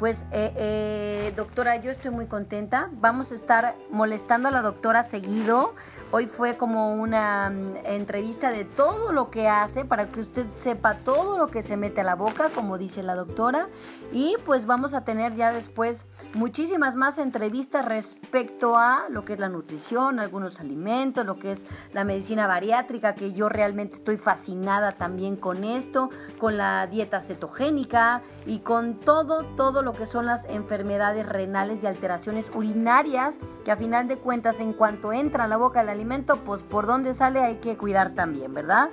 Pues, 0.00 0.24
eh, 0.32 0.50
eh, 0.56 1.32
doctora, 1.36 1.76
yo 1.76 1.90
estoy 1.90 2.10
muy 2.10 2.24
contenta. 2.24 2.88
Vamos 2.92 3.32
a 3.32 3.34
estar 3.34 3.74
molestando 3.90 4.48
a 4.48 4.50
la 4.50 4.62
doctora 4.62 5.04
seguido 5.04 5.74
Hoy 6.12 6.26
fue 6.26 6.56
como 6.56 6.92
una 6.94 7.50
mm, 7.50 7.86
entrevista 7.86 8.50
de 8.50 8.64
todo 8.64 9.12
lo 9.12 9.30
que 9.30 9.48
hace 9.48 9.84
para 9.84 10.06
que 10.06 10.20
usted 10.20 10.44
sepa 10.56 10.94
todo 10.94 11.38
lo 11.38 11.46
que 11.46 11.62
se 11.62 11.76
mete 11.76 12.00
a 12.00 12.04
la 12.04 12.16
boca, 12.16 12.48
como 12.52 12.78
dice 12.78 13.04
la 13.04 13.14
doctora. 13.14 13.68
Y 14.12 14.34
pues 14.44 14.66
vamos 14.66 14.92
a 14.92 15.04
tener 15.04 15.36
ya 15.36 15.52
después 15.52 16.04
muchísimas 16.34 16.96
más 16.96 17.18
entrevistas 17.18 17.84
respecto 17.84 18.76
a 18.76 19.04
lo 19.08 19.24
que 19.24 19.34
es 19.34 19.38
la 19.38 19.48
nutrición, 19.48 20.18
algunos 20.18 20.58
alimentos, 20.58 21.24
lo 21.24 21.38
que 21.38 21.52
es 21.52 21.64
la 21.92 22.02
medicina 22.02 22.48
bariátrica, 22.48 23.14
que 23.14 23.32
yo 23.32 23.48
realmente 23.48 23.96
estoy 23.96 24.16
fascinada 24.16 24.90
también 24.90 25.36
con 25.36 25.62
esto, 25.62 26.10
con 26.40 26.56
la 26.56 26.88
dieta 26.88 27.20
cetogénica 27.20 28.22
y 28.46 28.60
con 28.60 28.98
todo, 28.98 29.44
todo 29.56 29.82
lo 29.82 29.92
que 29.92 30.06
son 30.06 30.26
las 30.26 30.44
enfermedades 30.46 31.24
renales 31.24 31.84
y 31.84 31.86
alteraciones 31.86 32.50
urinarias, 32.52 33.38
que 33.64 33.70
a 33.70 33.76
final 33.76 34.08
de 34.08 34.16
cuentas 34.16 34.58
en 34.58 34.72
cuanto 34.72 35.12
entra 35.12 35.44
a 35.44 35.46
la 35.46 35.56
boca 35.56 35.84
del 35.84 35.99
alimento, 36.00 36.38
pues 36.46 36.62
por 36.62 36.86
dónde 36.86 37.12
sale 37.12 37.40
hay 37.40 37.56
que 37.56 37.76
cuidar 37.76 38.14
también, 38.14 38.54
¿verdad? 38.54 38.88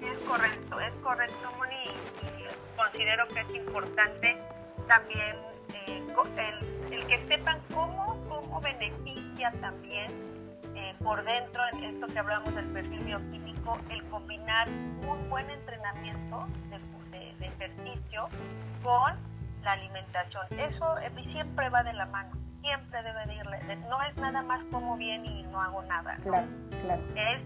Es 0.00 0.16
correcto, 0.28 0.78
es 0.78 0.94
correcto, 1.02 1.50
Moni. 1.58 1.90
considero 2.76 3.26
que 3.26 3.40
es 3.40 3.54
importante 3.56 4.38
también 4.86 5.36
eh, 5.74 6.04
el, 6.92 7.06
que 7.08 7.26
sepan 7.26 7.58
cómo, 7.74 8.16
cómo 8.28 8.60
beneficia 8.60 9.50
también 9.60 10.06
eh, 10.76 10.94
por 11.02 11.24
dentro, 11.24 11.60
en 11.72 11.82
esto 11.82 12.06
que 12.06 12.18
hablamos 12.20 12.54
del 12.54 12.66
perfil 12.66 13.04
bioquímico, 13.04 13.76
el 13.90 14.04
combinar 14.04 14.68
un 14.68 15.28
buen 15.28 15.50
entrenamiento 15.50 16.46
de, 16.70 17.18
de, 17.18 17.34
de 17.40 17.46
ejercicio 17.46 18.28
con 18.84 19.14
la 19.64 19.72
alimentación. 19.72 20.46
Eso 20.52 20.98
eh, 20.98 21.10
siempre 21.32 21.68
va 21.70 21.82
de 21.82 21.92
la 21.94 22.06
mano 22.06 22.45
siempre 22.66 23.02
debe 23.02 23.26
de 23.26 23.34
irle. 23.34 23.76
No 23.88 24.02
es 24.02 24.16
nada 24.16 24.42
más 24.42 24.64
como 24.70 24.96
bien 24.96 25.24
y 25.24 25.42
no 25.44 25.60
hago 25.60 25.82
nada. 25.82 26.16
Claro, 26.22 26.48
claro. 26.82 27.02
Es 27.14 27.40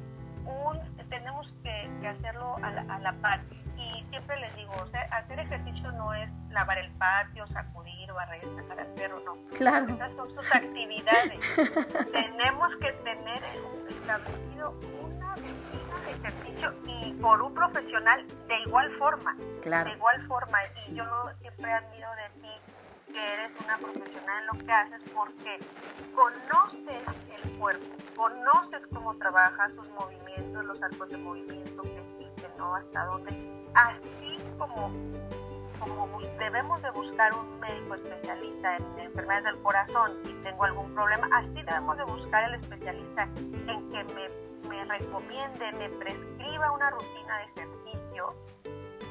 un, 0.47 1.09
tenemos 1.09 1.47
que, 1.63 2.09
hacerlo 2.09 2.57
a 2.63 2.71
la, 2.71 2.95
a 2.95 2.99
la, 3.01 3.13
par. 3.21 3.41
Y 3.77 4.05
siempre 4.11 4.39
les 4.41 4.55
digo, 4.57 4.73
o 4.83 4.87
sea, 4.89 5.03
hacer 5.13 5.39
ejercicio 5.41 5.93
no 5.93 6.15
es 6.15 6.31
lavar 6.51 6.79
el 6.79 6.91
patio, 6.93 7.47
sacudir, 7.49 8.13
barrer, 8.13 8.43
sacar 8.57 8.81
al 8.81 8.87
perro, 8.95 9.21
no. 9.21 9.37
Claro. 9.57 9.93
Esas 9.93 10.13
son 10.17 10.35
sus 10.35 10.55
actividades. 10.55 11.41
tenemos 12.13 12.77
que 12.77 12.93
tener 12.93 13.43
establecido 13.89 14.75
una 15.03 15.35
rutina 15.35 16.01
de 16.07 16.13
ejercicio 16.13 16.75
y 16.87 17.13
por 17.15 17.43
un 17.43 17.55
profesional 17.55 18.27
de 18.49 18.61
igual 18.61 18.91
forma. 18.99 19.37
Claro. 19.63 19.91
De 19.91 19.97
igual 19.97 20.27
forma. 20.27 20.59
Y 20.87 20.95
yo 20.95 21.05
siempre 21.41 21.73
admiro 21.73 22.09
de 22.17 22.41
ti 22.41 22.70
que 23.13 23.33
eres 23.35 23.51
una 23.65 23.77
profesional 23.79 24.43
en 24.43 24.47
lo 24.47 24.65
que 24.65 24.73
haces 24.73 25.03
porque 25.15 25.59
conoces 26.15 27.03
el 27.45 27.59
cuerpo, 27.59 27.85
conoces 28.17 28.83
cómo 28.93 29.15
trabaja 29.17 29.69
sus 29.71 29.89
movimientos, 29.91 30.65
los 30.65 30.83
arcos 30.83 31.09
de 31.09 31.17
movimiento 31.17 31.83
que 31.83 31.99
existen, 31.99 32.51
¿no? 32.59 32.75
Hasta 32.75 33.05
dónde. 33.07 33.31
Así 33.75 34.37
como, 34.59 34.93
como 35.79 36.21
debemos 36.39 36.83
de 36.83 36.91
buscar 36.91 37.33
un 37.35 37.61
médico 37.61 37.95
especialista 37.95 38.77
en 38.77 38.99
enfermedades 38.99 39.45
del 39.45 39.63
corazón 39.63 40.13
si 40.25 40.33
tengo 40.43 40.65
algún 40.65 40.95
problema, 40.95 41.29
así 41.33 41.63
debemos 41.63 41.97
de 41.97 42.05
buscar 42.05 42.45
el 42.45 42.55
especialista 42.55 43.29
en 43.37 43.91
que 43.91 44.05
me, 44.15 44.69
me 44.69 44.85
recomiende, 44.85 45.73
me 45.73 45.89
prescriba 45.91 46.73
una 46.73 46.91
rutina 46.91 47.39
de 47.39 47.45
ejercicio 47.45 48.29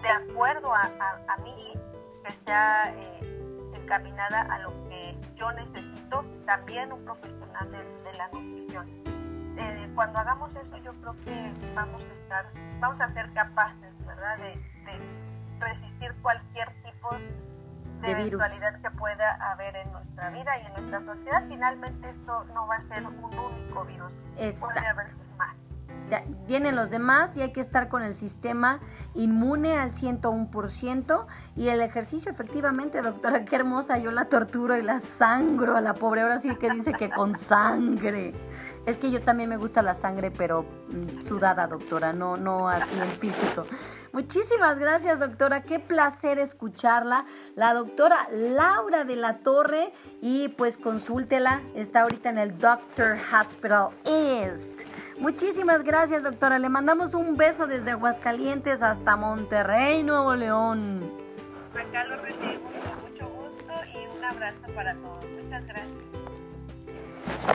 de 0.01 0.09
acuerdo 0.09 0.73
a, 0.73 0.83
a, 1.27 1.37
mí 1.37 1.73
que 2.23 2.33
sea... 2.45 2.93
Eh, 2.95 3.38
encaminada 3.89 4.41
a 4.41 4.59
lo 4.59 4.69
que 4.87 5.17
yo 5.35 5.51
necesito, 5.53 6.23
también 6.45 6.91
un 6.91 7.03
profesional 7.03 7.71
de, 7.71 8.13
la 8.13 8.27
nutrición. 8.27 8.87
Eh, 9.57 9.91
cuando 9.95 10.19
hagamos 10.19 10.51
eso, 10.55 10.77
yo 10.77 10.93
creo 11.01 11.15
que 11.25 11.53
vamos 11.73 12.03
a 12.03 12.13
estar, 12.21 12.45
vamos 12.79 13.01
a 13.01 13.11
ser 13.13 13.33
capaces, 13.33 14.05
¿verdad?, 14.05 14.37
de, 14.37 14.69
resistir 15.59 16.13
cualquier 16.21 16.69
tipo 16.83 17.09
de, 18.01 18.11
eventualidad 18.11 18.79
que 18.79 18.91
pueda 18.91 19.51
haber 19.51 19.75
en 19.75 19.91
nuestra 19.91 20.29
vida 20.29 20.57
y 20.59 20.65
en 20.67 20.73
nuestra 20.73 21.13
sociedad. 21.13 21.43
Finalmente, 21.49 22.09
esto 22.09 22.45
no 22.53 22.67
va 22.67 22.75
a 22.75 22.87
ser 22.87 23.05
un 23.05 23.17
único 23.23 23.83
virus. 23.85 24.11
Puede 24.59 24.87
haber 24.87 25.07
vienen 26.47 26.75
los 26.75 26.89
demás 26.89 27.35
y 27.37 27.41
hay 27.41 27.51
que 27.51 27.61
estar 27.61 27.89
con 27.89 28.03
el 28.03 28.15
sistema 28.15 28.79
inmune 29.13 29.77
al 29.77 29.91
101%. 29.91 31.25
Y 31.55 31.67
el 31.67 31.81
ejercicio, 31.81 32.31
efectivamente, 32.31 33.01
doctora, 33.01 33.45
qué 33.45 33.55
hermosa, 33.55 33.97
yo 33.97 34.11
la 34.11 34.25
torturo 34.25 34.77
y 34.77 34.81
la 34.81 34.99
sangro 34.99 35.75
a 35.75 35.81
la 35.81 35.93
pobre. 35.93 36.21
Ahora 36.21 36.39
sí 36.39 36.55
que 36.55 36.69
dice 36.69 36.93
que 36.93 37.09
con 37.09 37.35
sangre. 37.35 38.33
Es 38.85 38.97
que 38.97 39.11
yo 39.11 39.21
también 39.21 39.49
me 39.49 39.57
gusta 39.57 39.81
la 39.81 39.93
sangre, 39.93 40.31
pero 40.31 40.63
mm, 40.63 41.21
sudada, 41.21 41.67
doctora, 41.67 42.13
no, 42.13 42.37
no 42.37 42.69
así 42.69 42.97
en 42.97 43.07
físico. 43.19 43.65
Muchísimas 44.11 44.79
gracias, 44.79 45.19
doctora. 45.19 45.63
Qué 45.63 45.79
placer 45.79 46.39
escucharla. 46.39 47.25
La 47.55 47.73
doctora 47.73 48.27
Laura 48.31 49.03
de 49.03 49.15
la 49.15 49.39
Torre. 49.39 49.91
Y 50.21 50.49
pues 50.49 50.77
consúltela. 50.77 51.61
Está 51.75 52.01
ahorita 52.01 52.29
en 52.29 52.37
el 52.39 52.57
Doctor 52.57 53.17
Hospital. 53.31 53.89
Muchísimas 55.19 55.83
gracias, 55.83 56.23
doctora. 56.23 56.59
Le 56.59 56.69
mandamos 56.69 57.13
un 57.13 57.35
beso 57.35 57.67
desde 57.67 57.91
Aguascalientes 57.91 58.81
hasta 58.81 59.17
Monterrey, 59.17 60.01
Nuevo 60.01 60.33
León. 60.33 61.11
Acá 61.73 62.05
lo 62.05 62.15
recibimos 62.21 62.71
con 62.71 63.11
mucho 63.11 63.27
gusto 63.27 63.73
y 63.93 64.17
un 64.17 64.23
abrazo 64.23 64.61
para 64.73 64.95
todos. 64.95 65.25
Muchas 65.43 65.65
gracias. 65.67 65.89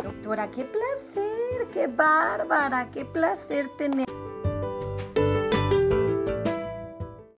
Doctora, 0.02 0.50
qué 0.50 0.64
placer, 0.64 1.66
qué 1.72 1.86
bárbara, 1.86 2.90
qué 2.90 3.06
placer 3.06 3.70
tener. 3.78 4.06